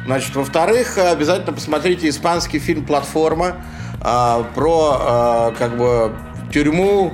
[0.05, 3.57] Значит, во-вторых, обязательно посмотрите испанский фильм «Платформа»
[4.01, 6.15] а, про, а, как бы,
[6.53, 7.13] тюрьму,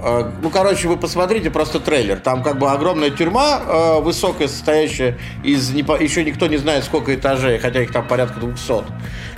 [0.00, 2.20] ну, короче, вы посмотрите просто трейлер.
[2.20, 5.70] Там как бы огромная тюрьма э, высокая, состоящая из...
[5.70, 8.84] Еще никто не знает, сколько этажей, хотя их там порядка 200.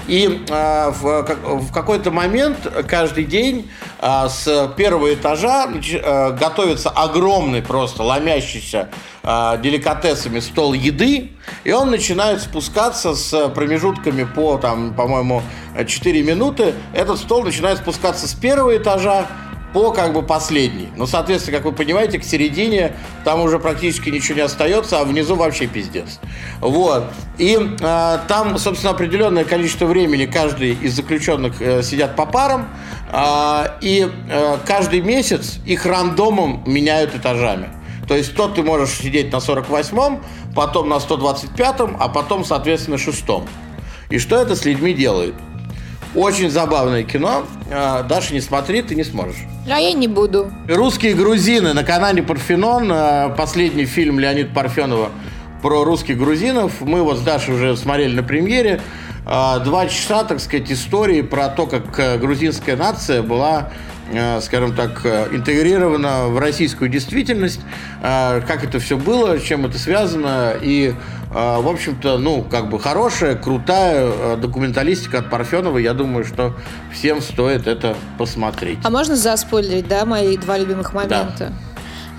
[0.07, 3.71] И э, в, какой-то момент каждый день
[4.01, 8.89] э, с первого этажа э, готовится огромный просто ломящийся
[9.23, 11.31] э, деликатесами стол еды,
[11.65, 15.43] и он начинает спускаться с промежутками по, там, по-моему,
[15.87, 16.75] 4 минуты.
[16.93, 19.27] Этот стол начинает спускаться с первого этажа
[19.73, 20.89] по как бы последней.
[20.97, 22.93] Ну, соответственно, как вы понимаете, к середине
[23.25, 26.19] там уже практически ничего не остается, а внизу вообще пиздец.
[26.61, 27.05] Вот.
[27.39, 32.69] И э, там, собственно, определенное количество времени каждый из заключенных э, сидят по парам,
[33.13, 37.71] э, и э, каждый месяц их рандомом меняют этажами.
[38.09, 40.21] То есть тот ты можешь сидеть на 48-м,
[40.55, 43.47] потом на 125-м, а потом, соответственно, шестом.
[44.11, 45.35] И что это с людьми делает?
[46.15, 47.45] Очень забавное кино.
[47.71, 49.37] А, Даша, не смотри, ты не сможешь.
[49.71, 50.51] А я не буду.
[50.69, 52.91] Русские грузины на канале Парфенон.
[52.93, 55.11] А, последний фильм Леонида Парфенова
[55.63, 56.81] про русских грузинов.
[56.81, 58.81] Мы вот с Дашей уже смотрели на премьере.
[59.25, 63.71] А, два часа, так сказать, истории про то, как э, грузинская нация была
[64.41, 67.61] скажем так, э, интегрировано в российскую действительность,
[68.03, 70.95] э, как это все было, с чем это связано, и,
[71.31, 76.57] в общем-то, ну, как бы хорошая, крутая документалистика от Парфенова, я думаю, что
[76.93, 78.81] всем стоит это посмотреть.
[78.83, 81.37] А можно заспойлерить, да, мои два любимых момента?
[81.39, 81.53] Да.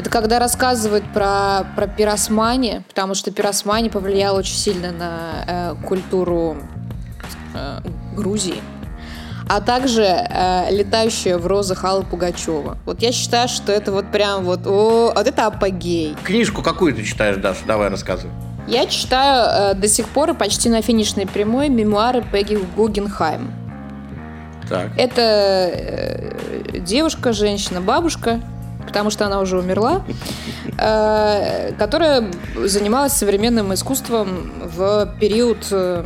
[0.02, 6.58] Это когда рассказывают про, про пиросмани, потому что пиросмани повлиял очень сильно на э, культуру
[7.54, 7.80] э,
[8.16, 8.62] Грузии
[9.52, 12.78] а также э, летающая в розах Алла Пугачева.
[12.86, 16.16] Вот я считаю, что это вот прям вот, о, вот это апогей.
[16.24, 17.60] Книжку какую ты читаешь, Даша?
[17.68, 18.32] Давай рассказывай.
[18.66, 23.54] Я читаю э, до сих пор и почти на финишной прямой мемуары Пегги Гугенхайм.
[24.70, 24.92] Так.
[24.98, 28.40] Это э, девушка, женщина, бабушка,
[28.88, 30.06] потому что она уже умерла,
[30.78, 32.24] э, которая
[32.56, 36.06] занималась современным искусством в период э,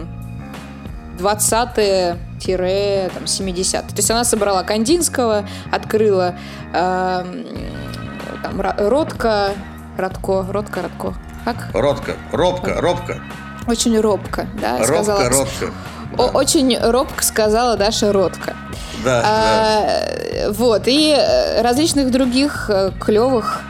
[1.19, 2.17] 20-е
[2.53, 3.81] 70-е.
[3.81, 6.35] То есть она собрала Кандинского, открыла
[6.73, 7.25] э,
[8.43, 9.51] там, Ротко,
[9.97, 11.13] Ротко, Ротко, Ротко.
[11.43, 11.69] Как?
[11.73, 13.21] Ротко, Робко, Робко.
[13.67, 15.29] Очень робко, да, робко, сказала.
[15.29, 15.71] Робко,
[16.17, 16.25] да.
[16.25, 18.55] Очень робко сказала Даша Ротко.
[19.03, 20.51] Да, а, да.
[20.51, 23.61] Вот, и э, различных других э, клевых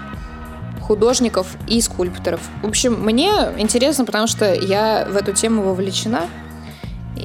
[0.82, 2.42] художников и скульпторов.
[2.62, 6.24] В общем, мне интересно, потому что я в эту тему вовлечена.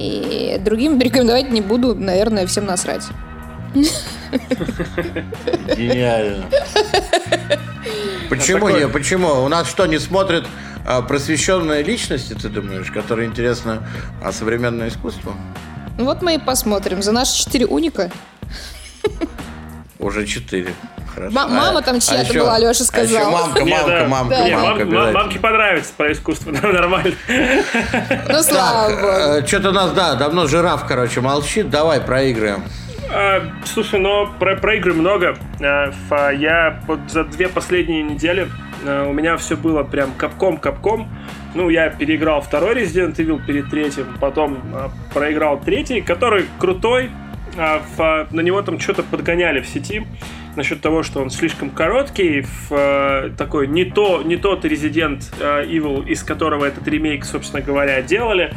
[0.01, 3.07] И другим рекомендовать не буду, наверное, всем насрать.
[5.75, 6.45] Гениально.
[8.29, 8.87] Почему не?
[8.87, 9.43] Почему?
[9.43, 10.47] У нас что, не смотрят
[10.87, 13.87] а, просвещенная личность, ты думаешь, которая интересна
[14.23, 15.35] а, современное искусство?
[15.97, 17.03] Вот мы и посмотрим.
[17.03, 18.09] За наши четыре уника.
[19.99, 20.73] Уже четыре.
[21.13, 21.39] Хорошо.
[21.39, 23.17] М- мама там чья-то а была, Леша сказал.
[23.17, 24.07] А еще мамка, мамка, да.
[24.07, 24.57] мамка, да.
[24.57, 27.13] мамка, мамка, Мамке понравится про искусство, нормально.
[28.29, 29.07] Ну, слава богу.
[29.07, 31.69] Э, Что-то у нас, да, давно жираф, короче, молчит.
[31.69, 32.63] Давай проиграем.
[33.13, 35.37] А, слушай, но про, про игры много.
[35.59, 38.47] А, я вот за две последние недели
[38.85, 41.09] а, у меня все было прям капком-капком.
[41.53, 44.59] Ну, я переиграл второй Resident Evil перед третьим, потом
[45.13, 47.11] проиграл третий, который крутой.
[47.57, 50.05] А, в, на него там что-то подгоняли в сети
[50.55, 56.05] насчет того, что он слишком короткий, в, э, такой не, то, не тот Resident Evil,
[56.07, 58.53] из которого этот ремейк, собственно говоря, делали.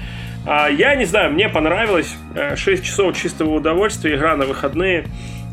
[0.47, 2.15] А, я не знаю, мне понравилось.
[2.57, 5.07] 6 э, часов чистого удовольствия, игра на выходные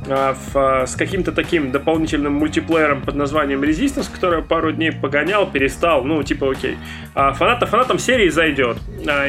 [0.06, 6.24] в, с каким-то таким дополнительным мультиплеером под названием Resistance, который пару дней погонял, перестал, ну,
[6.24, 6.78] типа, окей.
[7.14, 8.78] А фанатам, фанатам серии зайдет.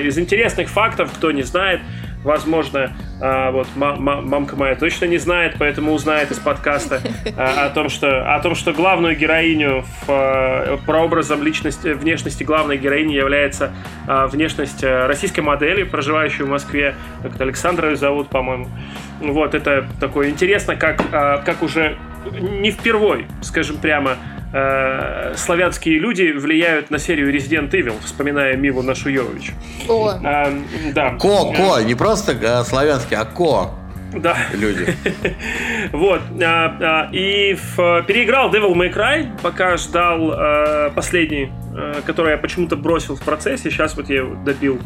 [0.03, 1.81] Из интересных фактов, кто не знает,
[2.25, 2.93] возможно,
[3.25, 7.01] а, вот мамка моя точно не знает, поэтому узнает из подкаста
[7.37, 12.79] а, о том, что о том, что главную героиню в а, прообразом личности, внешности главной
[12.79, 13.73] героини является
[14.07, 18.68] внешность российской модели, проживающей в Москве, как Александра ее зовут, по-моему.
[19.20, 21.99] Вот это такое интересно, как как уже
[22.41, 24.16] не впервой, скажем прямо,
[24.53, 29.53] э, славянские люди влияют на серию Resident Evil, вспоминая Миву Нашуевич.
[29.89, 30.12] О.
[30.23, 30.53] А,
[30.95, 31.11] да.
[31.12, 33.71] Ко, ко, не просто э, славянский, а ко.
[34.15, 34.37] Да.
[34.53, 34.95] Люди.
[35.93, 36.21] вот.
[36.43, 42.39] А, а, и в, переиграл Devil May Cry, пока ждал а, последний, а, который я
[42.39, 43.71] почему-то бросил в процессе.
[43.71, 44.81] Сейчас вот я его добил.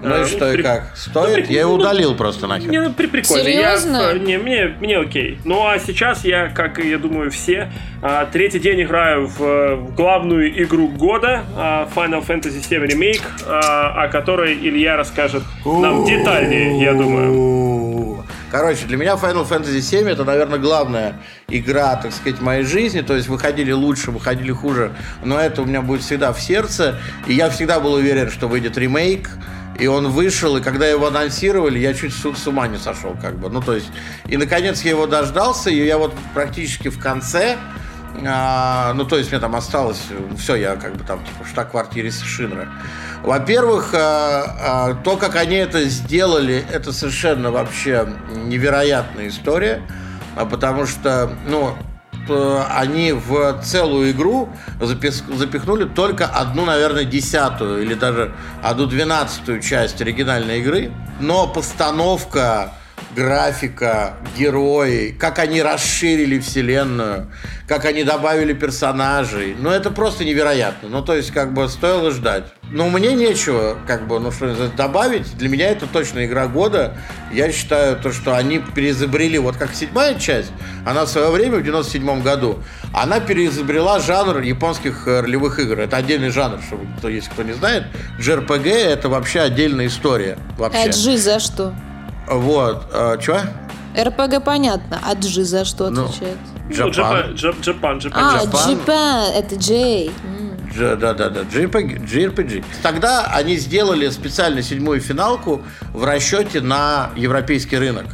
[0.00, 0.96] Ну и а, что, ну, и как?
[0.96, 1.48] Стоит?
[1.48, 2.70] Ну, я его ну, удалил просто нахер.
[2.70, 3.42] Не, ну, при, прикольно.
[3.42, 4.12] Серьезно?
[4.12, 5.40] Я, не, мне, мне окей.
[5.44, 10.62] Ну, а сейчас я, как я думаю, все, а, третий день играю в, в главную
[10.62, 16.94] игру года а, Final Fantasy VII Remake, а, о которой Илья расскажет нам детальнее, я
[16.94, 17.67] думаю.
[18.50, 23.02] Короче, для меня Final Fantasy VII это, наверное, главная игра, так сказать, моей жизни.
[23.02, 24.92] То есть выходили лучше, выходили хуже,
[25.22, 26.98] но это у меня будет всегда в сердце.
[27.26, 29.28] И я всегда был уверен, что выйдет ремейк.
[29.78, 33.48] И он вышел, и когда его анонсировали, я чуть с, ума не сошел, как бы.
[33.48, 33.86] Ну, то есть,
[34.26, 37.56] и наконец я его дождался, и я вот практически в конце,
[38.26, 40.02] а, ну, то есть, мне там осталось,
[40.38, 42.68] все, я как бы там, типа, в штаб-квартире Шинра.
[43.22, 49.82] Во-первых, а, а, то, как они это сделали, это совершенно вообще невероятная история,
[50.36, 51.74] а, потому что, ну,
[52.70, 54.50] они в целую игру
[54.80, 60.92] запихнули только одну, наверное, десятую или даже одну двенадцатую часть оригинальной игры.
[61.20, 62.74] Но постановка,
[63.14, 67.30] графика, герои, как они расширили вселенную,
[67.66, 69.56] как они добавили персонажей.
[69.58, 70.88] Ну, это просто невероятно.
[70.88, 72.44] Ну, то есть, как бы, стоило ждать.
[72.70, 75.36] Но мне нечего, как бы, ну, что добавить.
[75.36, 76.96] Для меня это точно игра года.
[77.32, 80.52] Я считаю, то, что они переизобрели, вот как седьмая часть,
[80.86, 85.80] она в свое время, в 97 году, она переизобрела жанр японских э, ролевых игр.
[85.80, 87.84] Это отдельный жанр, чтобы кто, если кто не знает.
[88.18, 90.38] JRPG— это вообще отдельная история.
[90.56, 90.78] Вообще.
[90.78, 91.74] А G за что?
[92.30, 92.86] Вот.
[92.92, 93.38] А, чего?
[93.98, 96.38] РПГ понятно, а G за что ну, отвечает?
[96.68, 97.34] Ну, Джапан.
[97.34, 98.22] Джапан, Джапан.
[98.22, 100.10] А, Джапан, это J.
[100.76, 102.64] Да, да, да, JRPG, JRPG.
[102.82, 105.62] Тогда они сделали специально седьмую финалку
[105.92, 108.06] в расчете на европейский рынок.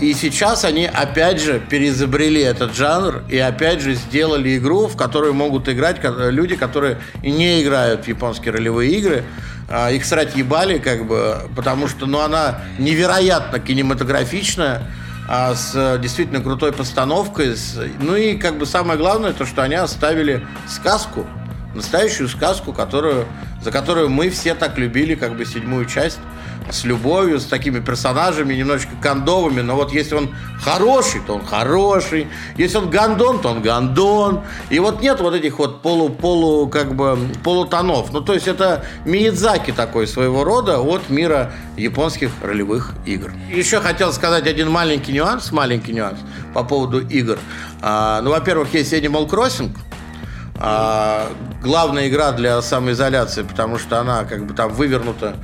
[0.00, 5.34] И сейчас они опять же переизобрели этот жанр и опять же сделали игру, в которую
[5.34, 9.24] могут играть люди, которые не играют в японские ролевые игры.
[9.72, 14.82] А, их срать ебали, как бы, потому что ну, она невероятно кинематографичная
[15.28, 17.56] а с действительно крутой постановкой.
[17.56, 21.24] С, ну и как бы самое главное, то, что они оставили сказку,
[21.72, 23.26] настоящую сказку, которую,
[23.62, 26.18] за которую мы все так любили, как бы седьмую часть
[26.70, 32.28] с любовью, с такими персонажами, немножечко кондовыми, но вот если он хороший, то он хороший,
[32.56, 37.18] если он гандон, то он гандон, и вот нет вот этих вот полу-полу, как бы,
[37.42, 43.32] полутонов, ну, то есть это Миядзаки такой своего рода от мира японских ролевых игр.
[43.50, 46.18] Еще хотел сказать один маленький нюанс, маленький нюанс
[46.54, 47.38] по поводу игр.
[47.80, 49.74] А, ну, во-первых, есть Animal Crossing,
[50.62, 51.26] а,
[51.62, 55.36] главная игра для самоизоляции, потому что она как бы там вывернута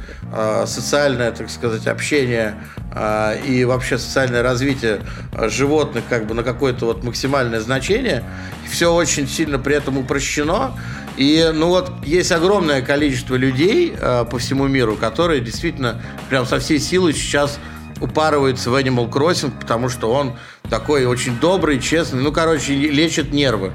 [0.66, 2.56] социальное, так сказать, общение
[2.92, 5.00] а, и вообще социальное развитие
[5.48, 8.24] животных как бы на какое-то вот максимальное значение.
[8.68, 10.72] Все очень сильно при этом упрощено.
[11.16, 16.58] И ну вот есть огромное количество людей а, по всему миру, которые действительно прям со
[16.58, 17.58] всей силы сейчас
[18.00, 20.36] упарываются в Animal Crossing, потому что он
[20.68, 23.72] такой очень добрый, честный, ну, короче, лечит нервы.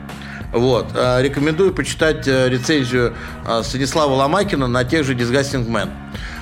[0.51, 0.87] Вот.
[0.93, 3.13] Э, рекомендую почитать э, рецензию
[3.47, 5.89] э, Станислава Ломакина на тех же Disgusting Man.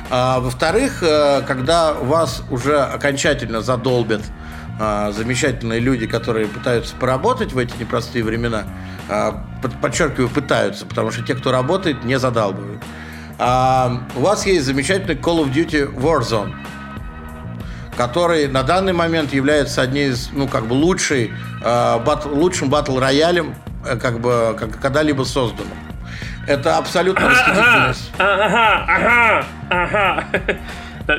[0.10, 4.22] А, во-вторых, когда вас уже окончательно задолбят
[4.80, 8.64] замечательные люди, которые пытаются поработать в эти непростые времена,
[9.82, 12.82] подчеркиваю, пытаются, потому что те, кто работает, не задалбывают.
[13.38, 16.53] А, у вас есть замечательный Call of Duty Warzone,
[17.97, 23.55] который на данный момент является одним из, ну, как бы лучший, бат, лучшим батл-роялем
[23.86, 25.78] Э, как бы когда-либо созданным.
[26.50, 28.12] Это абсолютно расхитительность.
[28.18, 30.26] Ага, ага, ага.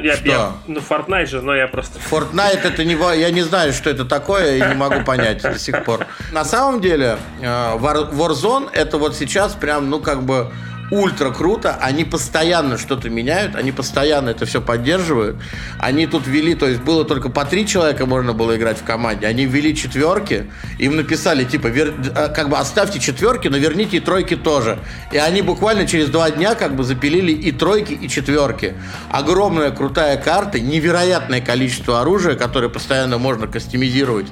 [0.02, 0.28] Я, что?
[0.28, 2.00] Я, ну, Fortnite же, но я просто...
[2.00, 2.94] Fortnite это не...
[3.16, 6.06] Я не знаю, что это такое, и не могу понять до сих пор.
[6.32, 10.50] На самом деле, э, Warzone это вот сейчас прям, ну, как бы
[10.90, 15.36] ультра круто, они постоянно что-то меняют, они постоянно это все поддерживают.
[15.78, 19.26] Они тут ввели, то есть было только по три человека можно было играть в команде,
[19.26, 24.00] они ввели четверки, им написали, типа, вер, э, как бы оставьте четверки, но верните и
[24.00, 24.78] тройки тоже.
[25.12, 28.74] И они буквально через два дня как бы запилили и тройки, и четверки.
[29.10, 34.26] Огромная крутая карта, невероятное количество оружия, которое постоянно можно кастомизировать.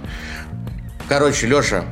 [1.09, 1.85] Короче, Леша,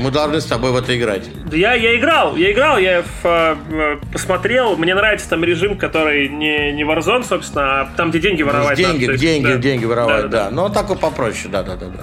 [0.00, 1.24] мы должны с тобой в это играть.
[1.52, 4.76] Я, я играл, я играл, я в, э, посмотрел.
[4.76, 8.76] Мне нравится там режим, который не, не Warzone, собственно, а там, где деньги воровать.
[8.76, 9.62] Деньги, надо, деньги, есть, да.
[9.62, 10.28] деньги воровать, да.
[10.28, 10.44] да.
[10.44, 10.50] да.
[10.50, 12.00] Но такой попроще, да, да, да, да.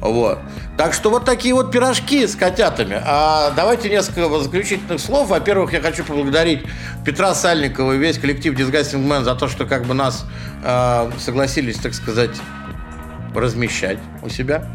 [0.00, 0.38] Вот.
[0.76, 3.00] Так что вот такие вот пирожки с котятами.
[3.02, 5.28] А давайте несколько заключительных слов.
[5.28, 6.64] Во-первых, я хочу поблагодарить
[7.04, 10.26] Петра Сальникова и весь коллектив Disgusting Man за то, что как бы нас
[10.62, 12.36] э, согласились, так сказать,
[13.34, 14.66] размещать у себя.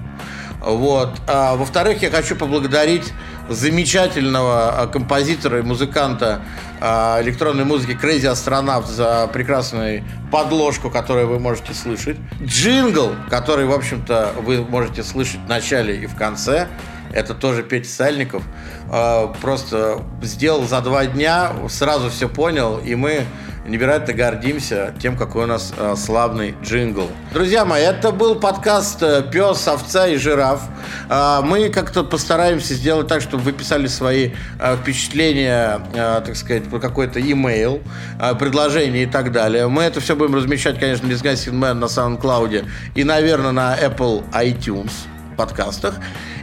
[0.61, 1.09] Вот.
[1.27, 3.11] А, во-вторых, я хочу поблагодарить
[3.49, 6.41] замечательного а, композитора и музыканта
[6.79, 12.17] а, электронной музыки Crazy Astronaut за прекрасную подложку, которую вы можете слышать.
[12.41, 16.67] Джингл, который, в общем-то, вы можете слышать в начале и в конце.
[17.11, 18.43] Это тоже Петя Сальников.
[18.89, 23.25] А, просто сделал за два дня, сразу все понял, и мы
[23.65, 27.09] невероятно гордимся тем, какой у нас э, славный джингл.
[27.33, 30.61] Друзья мои, это был подкаст э, «Пес, овца и жираф».
[31.09, 36.63] Э, мы как-то постараемся сделать так, чтобы вы писали свои э, впечатления, э, так сказать,
[36.69, 37.81] по какой-то имейл,
[38.19, 39.67] э, предложения и так далее.
[39.67, 44.91] Мы это все будем размещать, конечно, Disgusting Man на SoundCloud и, наверное, на Apple iTunes
[45.37, 45.95] подкастах.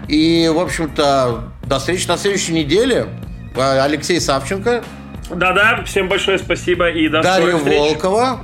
[0.07, 3.07] И, в общем-то, до встречи на следующей неделе.
[3.57, 4.85] Алексей Савченко,
[5.31, 8.41] да-да, всем большое спасибо и до Дарья Волкова.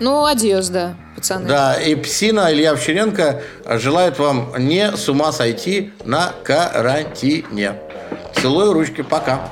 [0.00, 1.46] Ну, адьос, да, пацаны.
[1.46, 3.42] Да, и Псина Илья Овчаренко
[3.78, 7.74] желает вам не с ума сойти на карантине.
[8.34, 9.50] Целую ручки, пока.